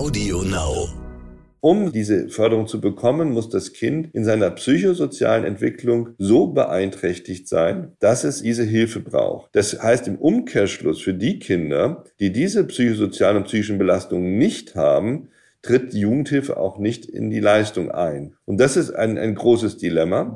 [0.00, 0.88] Audio Now.
[1.60, 7.92] Um diese Förderung zu bekommen, muss das Kind in seiner psychosozialen Entwicklung so beeinträchtigt sein,
[7.98, 9.50] dass es diese Hilfe braucht.
[9.52, 15.28] Das heißt im Umkehrschluss für die Kinder, die diese psychosozialen und psychischen Belastungen nicht haben,
[15.60, 18.32] tritt die Jugendhilfe auch nicht in die Leistung ein.
[18.46, 20.32] Und das ist ein, ein großes Dilemma.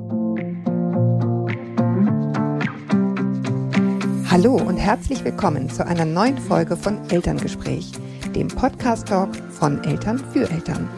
[4.29, 7.93] Hallo und herzlich willkommen zu einer neuen Folge von Elterngespräch,
[8.35, 10.89] dem Podcast-Talk von Eltern für Eltern.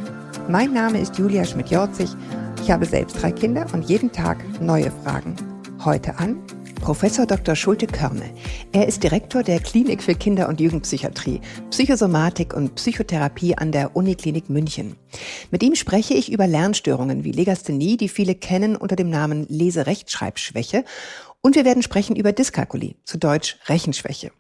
[0.49, 2.09] Mein Name ist Julia Schmidt-Jorzig.
[2.63, 5.35] Ich habe selbst drei Kinder und jeden Tag neue Fragen.
[5.85, 6.41] Heute an
[6.81, 7.55] Professor Dr.
[7.55, 8.33] Schulte Körne.
[8.71, 14.49] Er ist Direktor der Klinik für Kinder- und Jugendpsychiatrie, Psychosomatik und Psychotherapie an der Uniklinik
[14.49, 14.95] München.
[15.51, 20.85] Mit ihm spreche ich über Lernstörungen wie Legasthenie, die viele kennen unter dem Namen Leserechtschreibschwäche
[21.41, 24.31] und wir werden sprechen über Dyskalkulie, zu Deutsch Rechenschwäche.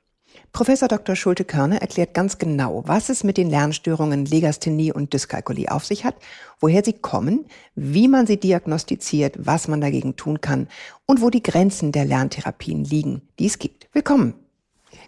[0.57, 1.15] Professor Dr.
[1.15, 6.15] Schulte-Körner erklärt ganz genau, was es mit den Lernstörungen Legasthenie und Dyskalkulie auf sich hat,
[6.59, 10.67] woher sie kommen, wie man sie diagnostiziert, was man dagegen tun kann
[11.05, 13.87] und wo die Grenzen der Lerntherapien liegen, die es gibt.
[13.93, 14.33] Willkommen.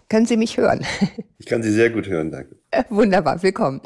[0.08, 0.86] Können Sie mich hören?
[1.38, 2.54] Ich kann Sie sehr gut hören, danke.
[2.88, 3.80] Wunderbar, willkommen.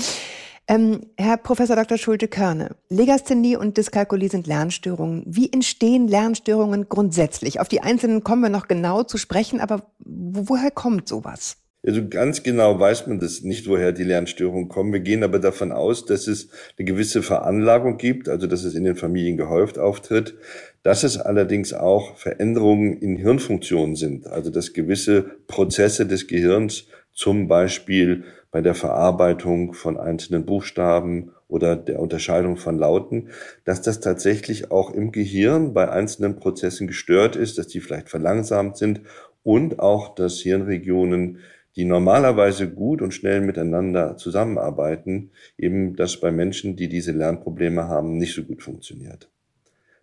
[0.67, 1.99] Ähm, Herr Professor Dr.
[1.99, 5.23] Schulte-Körne, Legasthenie und Dyskalkulie sind Lernstörungen.
[5.27, 7.61] Wie entstehen Lernstörungen grundsätzlich?
[7.61, 11.59] Auf die einzelnen kommen wir noch genau zu sprechen, aber woher kommt sowas?
[11.87, 14.95] Also ganz genau weiß man das nicht, woher die Lernstörungen kommen.
[14.95, 16.49] Wir gehen aber davon aus, dass es
[16.79, 20.35] eine gewisse Veranlagung gibt, also dass es in den Familien gehäuft auftritt,
[20.83, 27.49] dass es allerdings auch Veränderungen in Hirnfunktionen sind, also dass gewisse Prozesse des Gehirns zum
[27.49, 28.25] Beispiel
[28.55, 33.31] bei der Verarbeitung von einzelnen Buchstaben oder der Unterscheidung von Lauten,
[33.65, 38.77] dass das tatsächlich auch im Gehirn bei einzelnen Prozessen gestört ist, dass die vielleicht verlangsamt
[38.77, 39.01] sind
[39.43, 41.41] und auch, dass Hirnregionen,
[41.75, 48.19] die normalerweise gut und schnell miteinander zusammenarbeiten, eben das bei Menschen, die diese Lernprobleme haben,
[48.19, 49.29] nicht so gut funktioniert.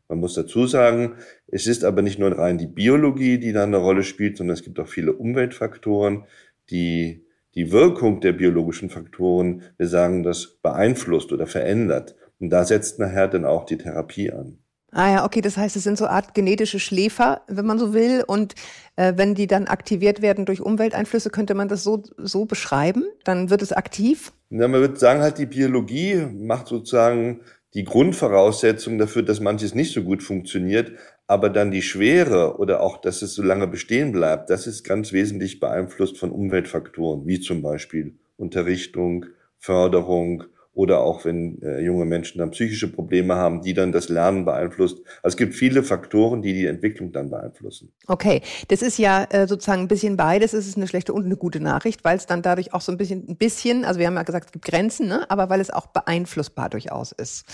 [0.09, 1.13] Man muss dazu sagen,
[1.47, 4.63] es ist aber nicht nur rein die Biologie, die da eine Rolle spielt, sondern es
[4.63, 6.25] gibt auch viele Umweltfaktoren,
[6.69, 7.23] die
[7.55, 12.15] die Wirkung der biologischen Faktoren, wir sagen das, beeinflusst oder verändert.
[12.39, 14.57] Und da setzt nachher dann auch die Therapie an.
[14.93, 18.23] Ah ja, okay, das heißt, es sind so Art genetische Schläfer, wenn man so will.
[18.27, 18.55] Und
[18.97, 23.05] äh, wenn die dann aktiviert werden durch Umwelteinflüsse, könnte man das so, so beschreiben?
[23.23, 24.33] Dann wird es aktiv?
[24.49, 27.39] Ja, man würde sagen, halt die Biologie macht sozusagen
[27.73, 30.91] die Grundvoraussetzung dafür, dass manches nicht so gut funktioniert.
[31.31, 35.13] Aber dann die Schwere oder auch, dass es so lange bestehen bleibt, das ist ganz
[35.13, 39.27] wesentlich beeinflusst von Umweltfaktoren, wie zum Beispiel Unterrichtung,
[39.57, 40.43] Förderung
[40.73, 44.97] oder auch wenn äh, junge Menschen dann psychische Probleme haben, die dann das Lernen beeinflusst.
[45.23, 47.93] Also es gibt viele Faktoren, die die Entwicklung dann beeinflussen.
[48.07, 50.51] Okay, das ist ja äh, sozusagen ein bisschen beides.
[50.51, 52.97] Es ist eine schlechte und eine gute Nachricht, weil es dann dadurch auch so ein
[52.97, 55.29] bisschen, ein bisschen, also wir haben ja gesagt, es gibt Grenzen, ne?
[55.29, 57.45] aber weil es auch beeinflussbar durchaus ist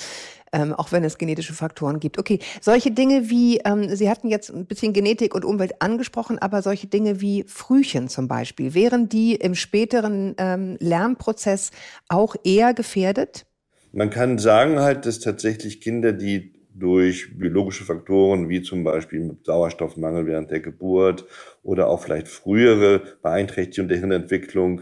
[0.54, 2.18] ähm, auch wenn es genetische Faktoren gibt.
[2.18, 6.62] Okay, solche Dinge wie, ähm, Sie hatten jetzt ein bisschen Genetik und Umwelt angesprochen, aber
[6.62, 11.72] solche Dinge wie Frühchen zum Beispiel, wären die im späteren ähm, Lernprozess
[12.10, 13.46] auch eher gefährdet?
[13.92, 20.28] Man kann sagen halt, dass tatsächlich Kinder, die durch biologische Faktoren wie zum Beispiel Sauerstoffmangel
[20.28, 21.26] während der Geburt
[21.64, 24.82] oder auch vielleicht frühere Beeinträchtigung der Hirnentwicklung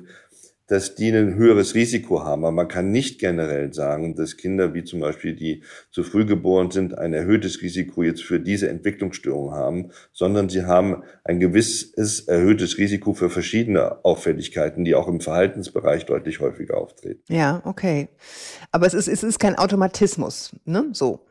[0.67, 2.43] dass die ein höheres Risiko haben.
[2.43, 6.71] Aber man kann nicht generell sagen, dass Kinder wie zum Beispiel, die zu früh geboren
[6.71, 12.77] sind, ein erhöhtes Risiko jetzt für diese Entwicklungsstörung haben, sondern sie haben ein gewisses erhöhtes
[12.77, 17.21] Risiko für verschiedene Auffälligkeiten, die auch im Verhaltensbereich deutlich häufiger auftreten.
[17.29, 18.09] Ja, okay.
[18.71, 20.85] Aber es ist, es ist kein Automatismus, ne?
[20.93, 21.25] So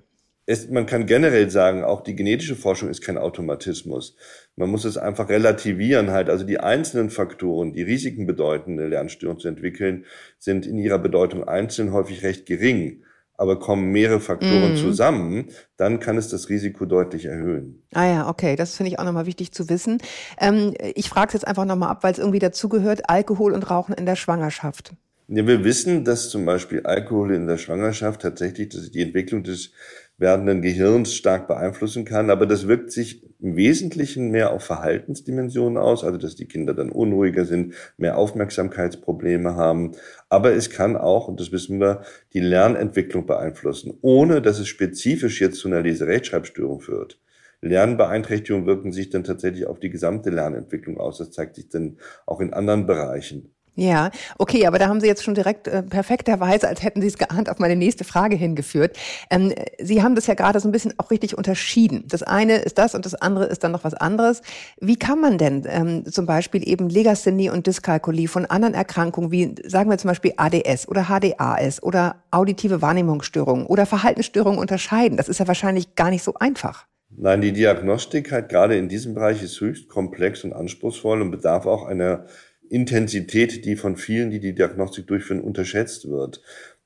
[0.47, 4.16] es, man kann generell sagen, auch die genetische Forschung ist kein Automatismus.
[4.56, 6.28] Man muss es einfach relativieren halt.
[6.28, 10.05] Also die einzelnen Faktoren, die Risiken bedeuten, eine Lernstörung zu entwickeln,
[10.38, 13.03] sind in ihrer Bedeutung einzeln häufig recht gering.
[13.37, 14.77] Aber kommen mehrere Faktoren mm.
[14.77, 17.82] zusammen, dann kann es das Risiko deutlich erhöhen.
[17.93, 19.99] Ah ja, okay, das finde ich auch nochmal wichtig zu wissen.
[20.38, 23.93] Ähm, ich frage es jetzt einfach nochmal ab, weil es irgendwie dazugehört, Alkohol und Rauchen
[23.93, 24.93] in der Schwangerschaft.
[25.26, 29.73] Ja, wir wissen, dass zum Beispiel Alkohol in der Schwangerschaft tatsächlich die Entwicklung des
[30.19, 32.31] werdenden Gehirns stark beeinflussen kann.
[32.31, 36.90] Aber das wirkt sich im Wesentlichen mehr auf Verhaltensdimensionen aus, also dass die Kinder dann
[36.90, 39.93] unruhiger sind, mehr Aufmerksamkeitsprobleme haben.
[40.28, 42.02] Aber es kann auch, und das wissen wir,
[42.32, 47.20] die Lernentwicklung beeinflussen, ohne dass es spezifisch jetzt zu einer Leserechtschreibstörung führt.
[47.60, 51.19] Lernbeeinträchtigungen wirken sich dann tatsächlich auf die gesamte Lernentwicklung aus.
[51.19, 53.54] Das zeigt sich dann auch in anderen Bereichen.
[53.76, 57.19] Ja, okay, aber da haben Sie jetzt schon direkt äh, perfekterweise, als hätten Sie es
[57.19, 58.97] geahnt, auf meine nächste Frage hingeführt.
[59.31, 62.05] Ähm, Sie haben das ja gerade so ein bisschen auch richtig unterschieden.
[62.06, 64.43] Das eine ist das und das andere ist dann noch was anderes.
[64.81, 69.56] Wie kann man denn ähm, zum Beispiel eben Legasthenie und Dyskalkulie von anderen Erkrankungen wie,
[69.67, 75.17] sagen wir zum Beispiel ADS oder HDAS oder auditive Wahrnehmungsstörungen oder Verhaltensstörungen unterscheiden?
[75.17, 76.87] Das ist ja wahrscheinlich gar nicht so einfach.
[77.17, 81.67] Nein, die Diagnostik halt gerade in diesem Bereich ist höchst komplex und anspruchsvoll und bedarf
[81.67, 82.27] auch einer
[82.70, 86.43] Intensität, die von vielen, die die Diagnostik durchführen, unterschätzt wird.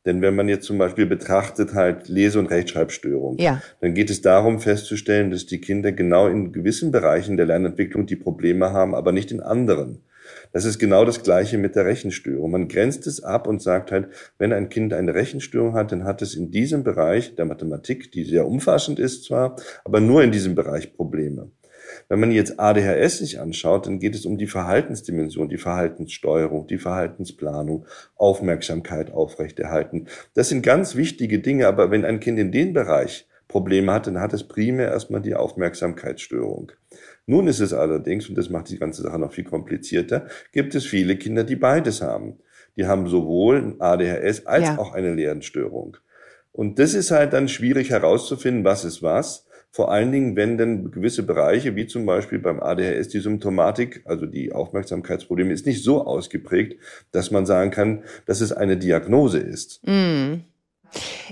[0.07, 3.61] Denn wenn man jetzt zum Beispiel betrachtet halt Lese- und Rechtschreibstörungen, ja.
[3.81, 8.17] dann geht es darum festzustellen, dass die Kinder genau in gewissen Bereichen der Lernentwicklung die
[8.17, 10.01] Probleme haben, aber nicht in anderen.
[10.53, 12.51] Das ist genau das Gleiche mit der Rechenstörung.
[12.51, 14.09] Man grenzt es ab und sagt halt,
[14.39, 18.25] wenn ein Kind eine Rechenstörung hat, dann hat es in diesem Bereich der Mathematik, die
[18.25, 21.51] sehr umfassend ist zwar, aber nur in diesem Bereich Probleme.
[22.09, 26.79] Wenn man jetzt ADHS sich anschaut, dann geht es um die Verhaltensdimension, die Verhaltenssteuerung, die
[26.79, 27.85] Verhaltensplanung,
[28.17, 30.07] Aufmerksamkeit aufrechterhalten.
[30.35, 34.21] Das sind ganz wichtige Dinge, aber wenn ein Kind in den Bereich Probleme hat, dann
[34.21, 36.73] hat es primär erstmal die Aufmerksamkeitsstörung.
[37.27, 40.87] Nun ist es allerdings, und das macht die ganze Sache noch viel komplizierter, gibt es
[40.87, 42.39] viele Kinder, die beides haben.
[42.77, 44.79] Die haben sowohl ein ADHS als ja.
[44.79, 45.97] auch eine Lernstörung.
[46.53, 49.47] Und das ist halt dann schwierig herauszufinden, was ist was.
[49.71, 54.27] Vor allen Dingen, wenn denn gewisse Bereiche, wie zum Beispiel beim ADHS, die Symptomatik, also
[54.27, 56.81] die Aufmerksamkeitsprobleme, ist nicht so ausgeprägt,
[57.13, 59.87] dass man sagen kann, dass es eine Diagnose ist.
[59.87, 60.41] Mm.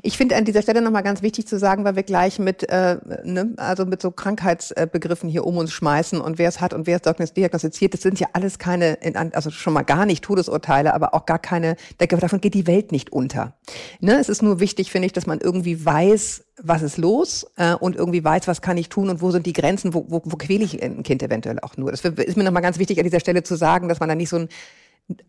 [0.02, 2.98] Ich finde an dieser Stelle nochmal ganz wichtig zu sagen, weil wir gleich mit, äh,
[3.24, 7.00] ne, also mit so Krankheitsbegriffen hier um uns schmeißen und wer es hat und wer
[7.04, 8.98] es diagnostiziert, das sind ja alles keine,
[9.32, 13.12] also schon mal gar nicht Todesurteile, aber auch gar keine, davon geht die Welt nicht
[13.12, 13.54] unter.
[14.00, 14.18] Ne?
[14.18, 17.96] Es ist nur wichtig, finde ich, dass man irgendwie weiß, was ist los äh, und
[17.96, 20.64] irgendwie weiß, was kann ich tun und wo sind die Grenzen, wo, wo, wo quäle
[20.64, 21.90] ich ein Kind eventuell auch nur.
[21.90, 24.30] Das ist mir nochmal ganz wichtig an dieser Stelle zu sagen, dass man da nicht
[24.30, 24.48] so ein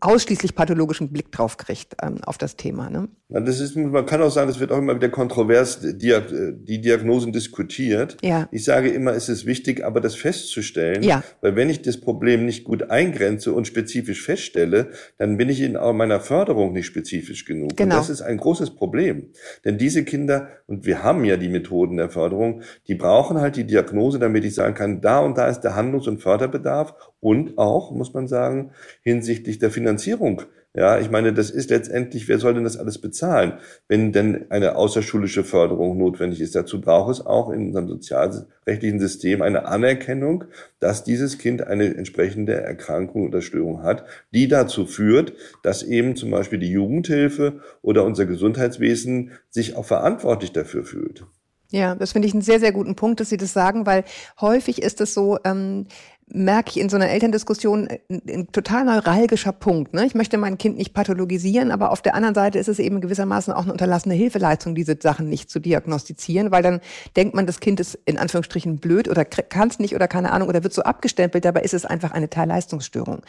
[0.00, 2.90] ausschließlich pathologischen Blick drauf kriegt ähm, auf das Thema.
[2.90, 3.08] Ne?
[3.28, 6.16] Das ist, man kann auch sagen, es wird auch immer wieder kontrovers die,
[6.64, 8.16] die Diagnosen diskutiert.
[8.22, 8.48] Ja.
[8.50, 11.22] Ich sage immer, es ist wichtig, aber das festzustellen, ja.
[11.42, 15.74] weil wenn ich das Problem nicht gut eingrenze und spezifisch feststelle, dann bin ich in
[15.74, 17.76] meiner Förderung nicht spezifisch genug.
[17.76, 17.94] Genau.
[17.94, 19.28] Und das ist ein großes Problem.
[19.64, 23.64] Denn diese Kinder, und wir haben ja die Methoden der Förderung, die brauchen halt die
[23.64, 27.90] Diagnose, damit ich sagen kann, da und da ist der Handlungs- und Förderbedarf und auch,
[27.90, 28.70] muss man sagen,
[29.02, 30.42] hinsichtlich der Finanzierung.
[30.74, 33.54] Ja, ich meine, das ist letztendlich, wer soll denn das alles bezahlen,
[33.88, 36.54] wenn denn eine außerschulische Förderung notwendig ist?
[36.54, 40.44] Dazu braucht es auch in unserem sozialrechtlichen System eine Anerkennung,
[40.78, 45.32] dass dieses Kind eine entsprechende Erkrankung oder Störung hat, die dazu führt,
[45.62, 51.24] dass eben zum Beispiel die Jugendhilfe oder unser Gesundheitswesen sich auch verantwortlich dafür fühlt.
[51.70, 54.04] Ja, das finde ich einen sehr, sehr guten Punkt, dass Sie das sagen, weil
[54.40, 55.86] häufig ist es so, ähm,
[56.30, 59.94] merke ich in so einer Elterndiskussion ein, ein, total neuralgischer Punkt.
[59.94, 60.06] Ne?
[60.06, 63.52] Ich möchte mein Kind nicht pathologisieren, aber auf der anderen Seite ist es eben gewissermaßen
[63.52, 66.80] auch eine unterlassene Hilfeleistung, diese Sachen nicht zu diagnostizieren, weil dann
[67.16, 70.48] denkt man, das Kind ist in Anführungsstrichen blöd oder kann es nicht oder keine Ahnung
[70.48, 73.22] oder wird so abgestempelt, dabei ist es einfach eine Teilleistungsstörung.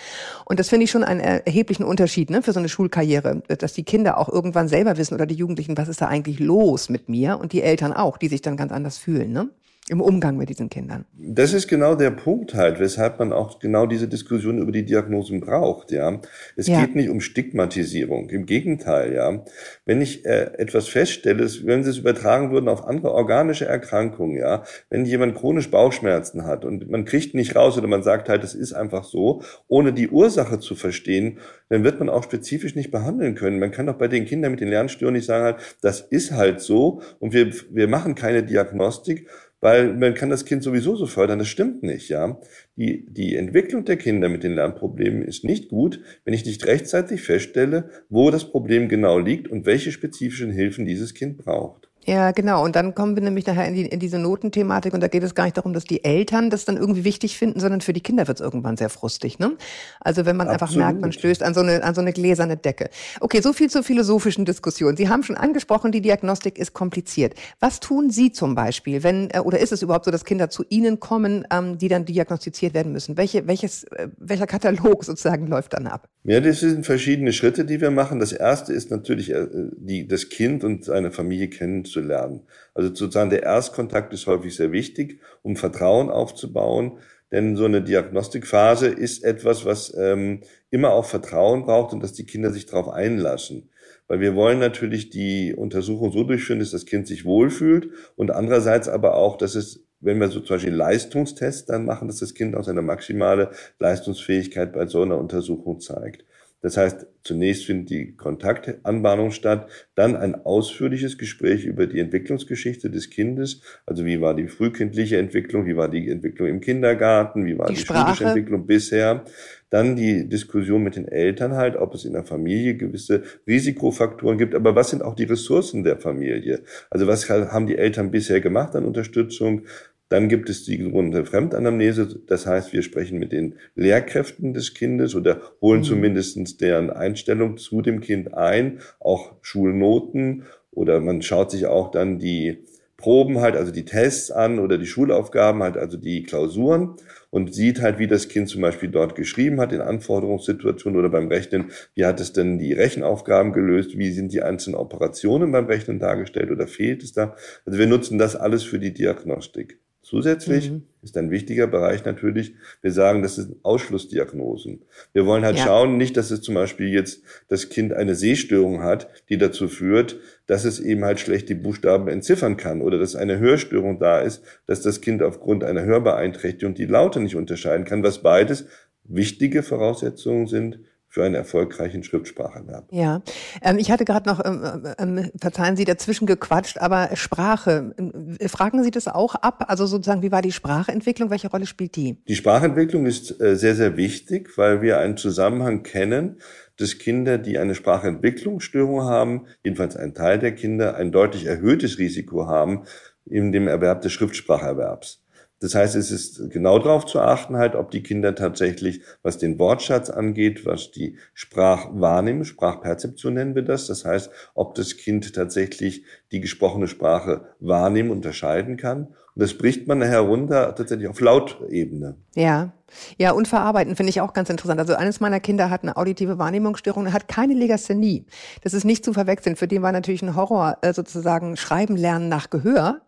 [0.45, 3.83] Und das finde ich schon einen erheblichen Unterschied ne, für so eine Schulkarriere, dass die
[3.83, 7.39] Kinder auch irgendwann selber wissen oder die Jugendlichen, was ist da eigentlich los mit mir
[7.39, 9.31] und die Eltern auch, die sich dann ganz anders fühlen.
[9.31, 9.49] Ne?
[9.89, 11.05] Im Umgang mit diesen Kindern.
[11.17, 15.39] Das ist genau der Punkt halt, weshalb man auch genau diese Diskussion über die Diagnosen
[15.39, 16.21] braucht, ja.
[16.55, 16.81] Es ja.
[16.81, 19.43] geht nicht um Stigmatisierung, im Gegenteil, ja.
[19.85, 24.63] Wenn ich äh, etwas feststelle, wenn Sie es übertragen würden auf andere organische Erkrankungen, ja,
[24.89, 28.53] wenn jemand chronisch Bauchschmerzen hat und man kriegt nicht raus oder man sagt halt, es
[28.53, 31.39] ist einfach so, ohne die Ursache zu verstehen,
[31.69, 33.59] dann wird man auch spezifisch nicht behandeln können.
[33.59, 36.61] Man kann doch bei den Kindern mit den Lernstörungen nicht sagen halt, das ist halt
[36.61, 39.27] so und wir, wir machen keine Diagnostik,
[39.61, 41.39] weil man kann das Kind sowieso so fördern.
[41.39, 42.39] Das stimmt nicht, ja.
[42.75, 47.21] Die, die Entwicklung der Kinder mit den Lernproblemen ist nicht gut, wenn ich nicht rechtzeitig
[47.21, 51.88] feststelle, wo das Problem genau liegt und welche spezifischen Hilfen dieses Kind braucht.
[52.09, 52.63] Ja, genau.
[52.65, 55.35] Und dann kommen wir nämlich nachher in, die, in diese Notenthematik und da geht es
[55.35, 58.27] gar nicht darum, dass die Eltern das dann irgendwie wichtig finden, sondern für die Kinder
[58.27, 59.37] wird es irgendwann sehr frustig.
[59.37, 59.51] Ne?
[59.99, 60.61] Also wenn man Absolut.
[60.63, 62.89] einfach merkt, man stößt an so, eine, an so eine gläserne Decke.
[63.19, 64.97] Okay, so viel zur philosophischen Diskussion.
[64.97, 67.35] Sie haben schon angesprochen, die Diagnostik ist kompliziert.
[67.59, 70.65] Was tun Sie zum Beispiel, wenn, äh, oder ist es überhaupt so, dass Kinder zu
[70.67, 73.17] Ihnen kommen, ähm, die dann diagnostiziert werden müssen?
[73.17, 76.09] Welche, welches, äh, welcher Katalog sozusagen läuft dann ab?
[76.23, 78.19] Ja, das sind verschiedene Schritte, die wir machen.
[78.19, 79.45] Das erste ist natürlich, äh,
[79.77, 82.41] die, das Kind und seine Familie kennen zu lernen.
[82.73, 86.99] Also sozusagen der Erstkontakt ist häufig sehr wichtig, um Vertrauen aufzubauen.
[87.31, 90.41] Denn so eine Diagnostikphase ist etwas, was ähm,
[90.71, 93.69] immer auch Vertrauen braucht und dass die Kinder sich darauf einlassen.
[94.07, 98.89] Weil wir wollen natürlich die Untersuchung so durchführen, dass das Kind sich wohlfühlt und andererseits
[98.89, 102.55] aber auch, dass es, wenn wir so zum Beispiel Leistungstests dann machen, dass das Kind
[102.55, 106.25] auch seine maximale Leistungsfähigkeit bei so einer Untersuchung zeigt.
[106.61, 113.09] Das heißt, zunächst findet die Kontaktanbahnung statt, dann ein ausführliches Gespräch über die Entwicklungsgeschichte des
[113.09, 113.61] Kindes.
[113.85, 117.75] Also wie war die frühkindliche Entwicklung, wie war die Entwicklung im Kindergarten, wie war die,
[117.75, 119.23] die schulische Entwicklung bisher.
[119.69, 124.55] Dann die Diskussion mit den Eltern halt, ob es in der Familie gewisse Risikofaktoren gibt,
[124.55, 126.63] aber was sind auch die Ressourcen der Familie?
[126.89, 129.65] Also was haben die Eltern bisher gemacht an Unterstützung?
[130.09, 132.19] Dann gibt es die sogenannte Fremdanamnese.
[132.27, 135.85] Das heißt, wir sprechen mit den Lehrkräften des Kindes oder holen mhm.
[135.85, 142.19] zumindest deren Einstellung zu dem Kind ein, auch Schulnoten oder man schaut sich auch dann
[142.19, 142.65] die
[142.97, 146.95] Proben halt, also die Tests an oder die Schulaufgaben halt, also die Klausuren
[147.29, 151.29] und sieht halt, wie das Kind zum Beispiel dort geschrieben hat in Anforderungssituationen oder beim
[151.29, 155.99] Rechnen, wie hat es denn die Rechenaufgaben gelöst, wie sind die einzelnen Operationen beim Rechnen
[155.99, 157.35] dargestellt oder fehlt es da.
[157.65, 159.79] Also wir nutzen das alles für die Diagnostik.
[160.01, 160.83] Zusätzlich mhm.
[161.01, 164.81] ist ein wichtiger Bereich natürlich, wir sagen, das sind Ausschlussdiagnosen.
[165.13, 165.65] Wir wollen halt ja.
[165.65, 170.17] schauen, nicht, dass es zum Beispiel jetzt das Kind eine Sehstörung hat, die dazu führt,
[170.47, 174.41] dass es eben halt schlecht die Buchstaben entziffern kann oder dass eine Hörstörung da ist,
[174.65, 178.65] dass das Kind aufgrund einer Hörbeeinträchtigung die Laute nicht unterscheiden kann, was beides
[179.03, 180.79] wichtige Voraussetzungen sind
[181.09, 182.87] für einen erfolgreichen Schriftspracherwerb.
[182.91, 183.21] Ja,
[183.63, 187.95] ähm, ich hatte gerade noch, ähm, ähm, verzeihen Sie, dazwischen gequatscht, aber Sprache,
[188.39, 189.65] äh, fragen Sie das auch ab?
[189.67, 191.31] Also sozusagen, wie war die Sprachentwicklung?
[191.31, 192.21] Welche Rolle spielt die?
[192.27, 196.37] Die Sprachentwicklung ist äh, sehr, sehr wichtig, weil wir einen Zusammenhang kennen,
[196.77, 202.47] dass Kinder, die eine Sprachentwicklungsstörung haben, jedenfalls ein Teil der Kinder, ein deutlich erhöhtes Risiko
[202.47, 202.83] haben
[203.25, 205.23] in dem Erwerb des Schriftspracherwerbs.
[205.61, 209.59] Das heißt, es ist genau darauf zu achten, halt, ob die Kinder tatsächlich, was den
[209.59, 213.87] Wortschatz angeht, was die Sprachwahrnehmung, Sprachperzeption nennen wir das.
[213.87, 219.07] Das heißt, ob das Kind tatsächlich die gesprochene Sprache wahrnehmen, unterscheiden kann.
[219.35, 222.15] Und das bricht man herunter tatsächlich auf Lautebene.
[222.35, 222.71] Ja.
[223.17, 224.79] Ja, und verarbeiten finde ich auch ganz interessant.
[224.79, 228.25] Also eines meiner Kinder hat eine auditive Wahrnehmungsstörung, hat keine Legasthenie.
[228.63, 229.55] Das ist nicht zu verwechseln.
[229.55, 233.01] Für den war natürlich ein Horror, äh, sozusagen Schreiben lernen nach Gehör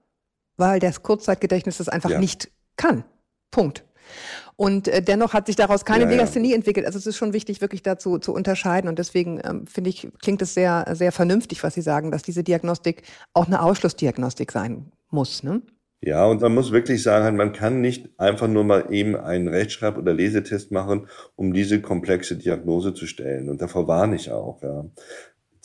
[0.62, 2.20] weil das Kurzzeitgedächtnis das einfach ja.
[2.20, 3.04] nicht kann.
[3.52, 3.84] Punkt.
[4.56, 6.56] Und äh, dennoch hat sich daraus keine ja, Legasthenie ja.
[6.56, 6.86] entwickelt.
[6.86, 8.88] Also es ist schon wichtig, wirklich dazu zu unterscheiden.
[8.88, 12.44] Und deswegen ähm, finde ich, klingt es sehr, sehr vernünftig, was Sie sagen, dass diese
[12.44, 13.04] Diagnostik
[13.34, 15.44] auch eine Ausschlussdiagnostik sein muss.
[15.44, 15.62] Ne?
[16.04, 19.98] Ja, und man muss wirklich sagen, man kann nicht einfach nur mal eben einen Rechtschreib-
[19.98, 23.50] oder Lesetest machen, um diese komplexe Diagnose zu stellen.
[23.50, 24.64] Und davor warne ich auch.
[24.64, 24.86] Ja.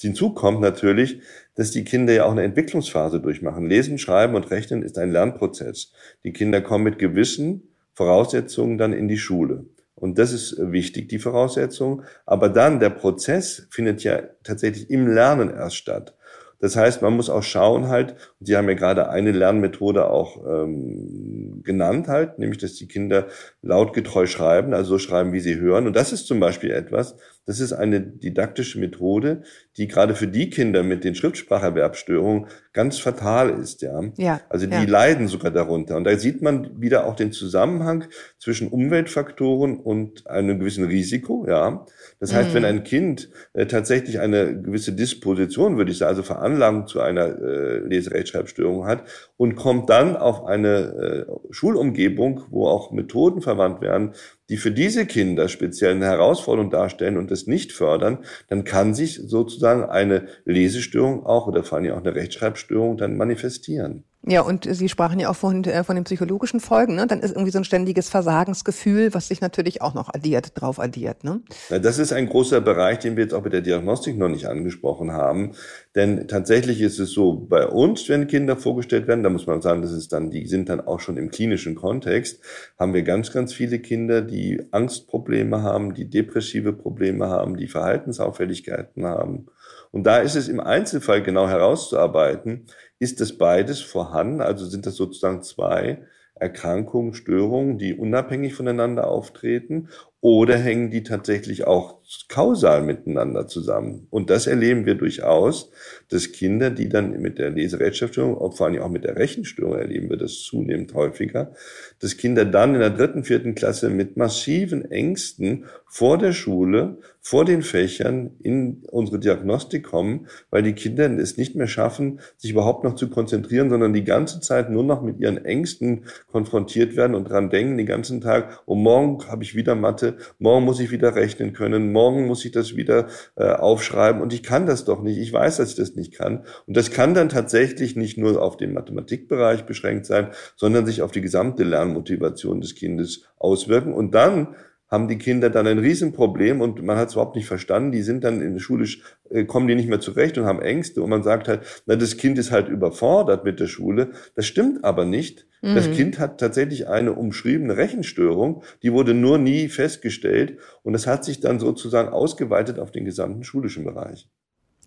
[0.00, 1.21] Hinzu kommt natürlich,
[1.55, 3.69] dass die Kinder ja auch eine Entwicklungsphase durchmachen.
[3.69, 5.93] Lesen, Schreiben und Rechnen ist ein Lernprozess.
[6.25, 9.65] Die Kinder kommen mit gewissen Voraussetzungen dann in die Schule.
[9.95, 12.03] Und das ist wichtig, die Voraussetzung.
[12.26, 16.15] Aber dann, der Prozess findet ja tatsächlich im Lernen erst statt.
[16.59, 20.43] Das heißt, man muss auch schauen halt, und Sie haben ja gerade eine Lernmethode auch
[20.47, 23.26] ähm, genannt halt, nämlich dass die Kinder
[23.62, 25.87] lautgetreu schreiben, also so schreiben, wie sie hören.
[25.87, 29.43] Und das ist zum Beispiel etwas, das ist eine didaktische Methode,
[29.76, 34.00] die gerade für die Kinder mit den Schriftspracherwerbsstörungen ganz fatal ist, ja.
[34.17, 34.83] ja also die ja.
[34.83, 35.97] leiden sogar darunter.
[35.97, 38.05] Und da sieht man wieder auch den Zusammenhang
[38.38, 41.87] zwischen Umweltfaktoren und einem gewissen Risiko, ja.
[42.19, 42.55] Das heißt, mhm.
[42.55, 47.38] wenn ein Kind äh, tatsächlich eine gewisse Disposition, würde ich sagen, also Veranlagung zu einer
[47.41, 49.05] äh, Leserechtschreibstörung hat
[49.37, 54.15] und kommt dann auf eine äh, Schulumgebung, wo auch Methoden verwandt werden,
[54.49, 59.21] die für diese Kinder speziell eine Herausforderung darstellen und das nicht fördern, dann kann sich
[59.26, 64.05] sozusagen eine Lesestörung auch oder vor allem auch eine Rechtschreibstörung dann manifestieren.
[64.29, 66.97] Ja, und Sie sprachen ja auch vorhin äh, von den psychologischen Folgen.
[66.97, 67.07] Ne?
[67.07, 71.23] Dann ist irgendwie so ein ständiges Versagensgefühl, was sich natürlich auch noch addiert, drauf addiert.
[71.23, 71.43] Ne?
[71.71, 74.47] Ja, das ist ein großer Bereich, den wir jetzt auch mit der Diagnostik noch nicht
[74.47, 75.53] angesprochen haben.
[75.95, 79.83] Denn tatsächlich ist es so, bei uns, wenn Kinder vorgestellt werden, da muss man sagen,
[79.83, 82.41] das ist dann, die sind dann auch schon im klinischen Kontext,
[82.81, 89.07] haben wir ganz, ganz viele Kinder, die Angstprobleme haben, die depressive Probleme haben, die Verhaltensauffälligkeiten
[89.07, 89.47] haben.
[89.93, 92.67] Und da ist es im Einzelfall genau herauszuarbeiten,
[92.99, 94.41] ist das beides vorhanden?
[94.41, 99.88] Also sind das sozusagen zwei Erkrankungen, Störungen, die unabhängig voneinander auftreten?
[100.23, 104.07] Oder hängen die tatsächlich auch kausal miteinander zusammen?
[104.11, 105.71] Und das erleben wir durchaus,
[106.09, 110.17] dass Kinder, die dann mit der Leserechtschreibstörung, vor allem auch mit der Rechenstörung erleben wir
[110.17, 111.53] das zunehmend häufiger,
[112.01, 117.45] dass Kinder dann in der dritten, vierten Klasse mit massiven Ängsten vor der Schule, vor
[117.45, 122.85] den Fächern in unsere Diagnostik kommen, weil die Kinder es nicht mehr schaffen, sich überhaupt
[122.85, 127.29] noch zu konzentrieren, sondern die ganze Zeit nur noch mit ihren Ängsten konfrontiert werden und
[127.29, 130.06] dran denken, den ganzen Tag, oh, morgen habe ich wieder Mathe,
[130.39, 134.43] morgen muss ich wieder rechnen können, morgen muss ich das wieder äh, aufschreiben und ich
[134.43, 136.45] kann das doch nicht, ich weiß, dass ich das nicht kann.
[136.67, 141.13] Und das kann dann tatsächlich nicht nur auf den Mathematikbereich beschränkt sein, sondern sich auf
[141.13, 143.93] die gesamte Lernmotivation des Kindes auswirken.
[143.93, 144.55] Und dann
[144.97, 147.93] haben die Kinder dann ein Riesenproblem und man hat es überhaupt nicht verstanden.
[147.93, 148.88] Die sind dann in der Schule,
[149.29, 152.17] äh, kommen die nicht mehr zurecht und haben Ängste und man sagt halt, na, das
[152.17, 154.12] Kind ist halt überfordert mit der Schule.
[154.35, 155.47] Das stimmt aber nicht.
[155.61, 155.75] Mhm.
[155.75, 161.26] Das Kind hat tatsächlich eine umschriebene Rechenstörung, die wurde nur nie festgestellt und das hat
[161.26, 164.31] sich dann sozusagen ausgeweitet auf den gesamten schulischen Bereich.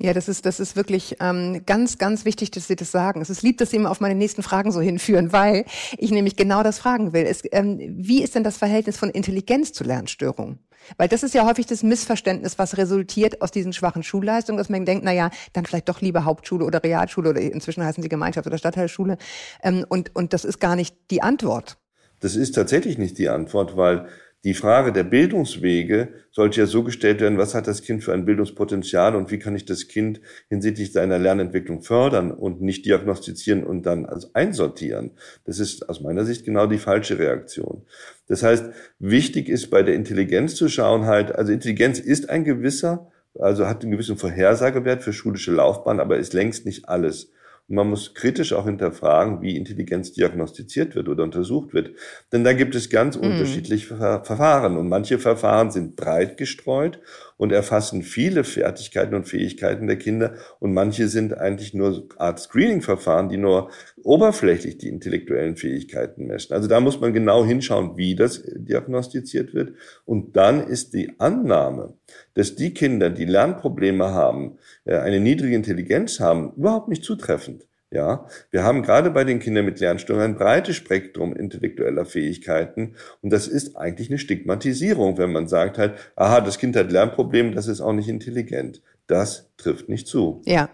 [0.02, 3.20] Ja, das ist, das ist wirklich ähm, ganz, ganz wichtig, dass Sie das sagen.
[3.20, 5.66] Es ist lieb, dass Sie immer auf meine nächsten Fragen so hinführen, weil
[5.98, 7.26] ich nämlich genau das fragen will.
[7.26, 10.60] Es, ähm, wie ist denn das Verhältnis von Intelligenz zu Lernstörung?
[10.98, 14.86] Weil das ist ja häufig das Missverständnis, was resultiert aus diesen schwachen Schulleistungen, dass man
[14.86, 18.48] denkt, na ja, dann vielleicht doch lieber Hauptschule oder Realschule oder inzwischen heißen sie Gemeinschaft
[18.48, 19.18] oder Stadtteilschule.
[19.62, 21.78] Ähm, und, und das ist gar nicht die Antwort.
[22.22, 24.08] Das ist tatsächlich nicht die Antwort, weil
[24.46, 28.24] die Frage der Bildungswege sollte ja so gestellt werden, was hat das Kind für ein
[28.24, 33.86] Bildungspotenzial und wie kann ich das Kind hinsichtlich seiner Lernentwicklung fördern und nicht diagnostizieren und
[33.86, 35.12] dann also einsortieren.
[35.44, 37.82] Das ist aus meiner Sicht genau die falsche Reaktion.
[38.28, 38.68] Das heißt,
[39.00, 43.84] wichtig ist bei der Intelligenz zu schauen halt, also Intelligenz ist ein gewisser, also hat
[43.84, 47.34] einen gewissen Vorhersagewert für schulische Laufbahn, aber ist längst nicht alles.
[47.70, 51.92] Und man muss kritisch auch hinterfragen, wie Intelligenz diagnostiziert wird oder untersucht wird.
[52.32, 53.22] Denn da gibt es ganz mm.
[53.22, 54.76] unterschiedliche Verfahren.
[54.76, 57.00] Und manche Verfahren sind breit gestreut
[57.40, 60.34] und erfassen viele Fertigkeiten und Fähigkeiten der Kinder.
[60.60, 63.70] Und manche sind eigentlich nur Art Screening-Verfahren, die nur
[64.04, 66.54] oberflächlich die intellektuellen Fähigkeiten messen.
[66.54, 69.72] Also da muss man genau hinschauen, wie das diagnostiziert wird.
[70.04, 71.94] Und dann ist die Annahme,
[72.34, 77.69] dass die Kinder, die Lernprobleme haben, äh, eine niedrige Intelligenz haben, überhaupt nicht zutreffend.
[77.92, 83.34] Ja, wir haben gerade bei den Kindern mit Lernstörungen ein breites Spektrum intellektueller Fähigkeiten und
[83.34, 87.68] das ist eigentlich eine Stigmatisierung, wenn man sagt halt, aha, das Kind hat Lernprobleme, das
[87.68, 88.84] ist auch nicht intelligent.
[89.08, 90.44] Das trifft nicht zu.
[90.46, 90.70] Ja.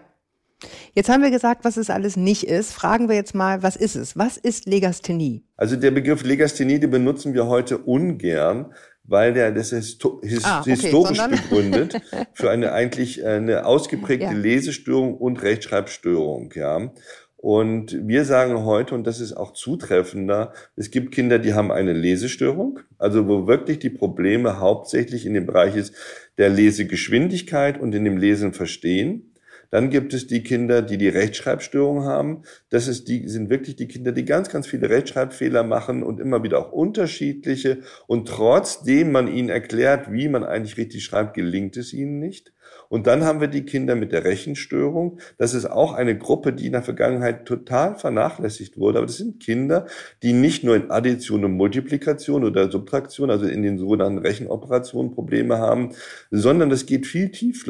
[0.94, 2.72] Jetzt haben wir gesagt, was es alles nicht ist.
[2.72, 4.16] Fragen wir jetzt mal, was ist es?
[4.16, 5.42] Was ist Legasthenie?
[5.56, 8.74] Also der Begriff Legasthenie, den benutzen wir heute ungern,
[9.08, 11.40] weil der das ist ah, okay, historisch sondern?
[11.48, 12.00] begründet
[12.32, 14.32] für eine eigentlich äh, eine ausgeprägte ja.
[14.32, 16.92] Lesestörung und Rechtschreibstörung, ja.
[17.36, 21.92] Und wir sagen heute, und das ist auch zutreffender, es gibt Kinder, die haben eine
[21.92, 25.94] Lesestörung, also wo wirklich die Probleme hauptsächlich in dem Bereich ist
[26.38, 29.32] der Lesegeschwindigkeit und in dem Lesen verstehen.
[29.70, 32.42] Dann gibt es die Kinder, die die Rechtschreibstörung haben.
[32.70, 36.42] Das ist die, sind wirklich die Kinder, die ganz, ganz viele Rechtschreibfehler machen und immer
[36.42, 37.78] wieder auch unterschiedliche.
[38.06, 42.52] Und trotzdem man ihnen erklärt, wie man eigentlich richtig schreibt, gelingt es ihnen nicht.
[42.88, 45.18] Und dann haben wir die Kinder mit der Rechenstörung.
[45.38, 48.98] Das ist auch eine Gruppe, die in der Vergangenheit total vernachlässigt wurde.
[48.98, 49.86] Aber das sind Kinder,
[50.22, 55.58] die nicht nur in Addition und Multiplikation oder Subtraktion, also in den sogenannten Rechenoperationen Probleme
[55.58, 55.94] haben,
[56.30, 57.68] sondern das geht viel tief,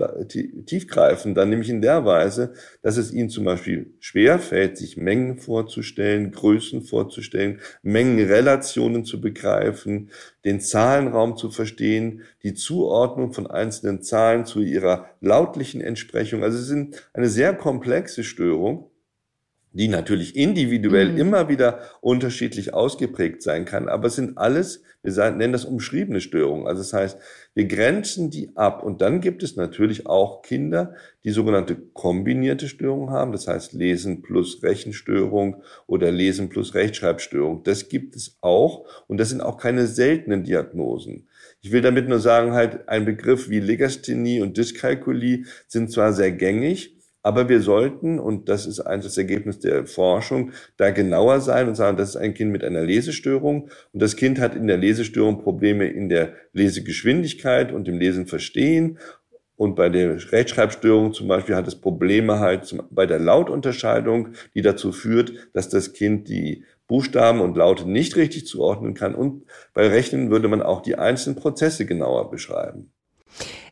[0.66, 6.82] tiefgreifender, nämlich in der Weise, dass es ihnen zum Beispiel schwerfällt, sich Mengen vorzustellen, Größen
[6.82, 10.11] vorzustellen, Mengenrelationen zu begreifen,
[10.46, 16.44] den Zahlenraum zu verstehen, die Zuordnung von einzelnen Zahlen zu ihrer lautlichen Entsprechung.
[16.44, 18.88] Also es sind eine sehr komplexe Störung,
[19.76, 21.18] die natürlich individuell mhm.
[21.18, 23.88] immer wieder unterschiedlich ausgeprägt sein kann.
[23.88, 26.66] Aber es sind alles, wir nennen das umschriebene Störungen.
[26.66, 27.18] Also das heißt,
[27.52, 28.82] wir grenzen die ab.
[28.82, 33.32] Und dann gibt es natürlich auch Kinder, die sogenannte kombinierte Störung haben.
[33.32, 37.62] Das heißt Lesen plus Rechenstörung oder Lesen plus Rechtschreibstörung.
[37.62, 38.86] Das gibt es auch.
[39.08, 41.28] Und das sind auch keine seltenen Diagnosen.
[41.60, 46.32] Ich will damit nur sagen, halt ein Begriff wie Legasthenie und Dyskalkulie sind zwar sehr
[46.32, 46.95] gängig,
[47.26, 51.74] aber wir sollten, und das ist eigentlich das Ergebnis der Forschung, da genauer sein und
[51.74, 55.42] sagen, das ist ein Kind mit einer Lesestörung und das Kind hat in der Lesestörung
[55.42, 58.98] Probleme in der Lesegeschwindigkeit und im Lesen verstehen.
[59.56, 64.92] Und bei der Rechtschreibstörung zum Beispiel hat es Probleme halt bei der Lautunterscheidung, die dazu
[64.92, 69.16] führt, dass das Kind die Buchstaben und Laute nicht richtig zuordnen kann.
[69.16, 72.92] Und bei Rechnen würde man auch die einzelnen Prozesse genauer beschreiben.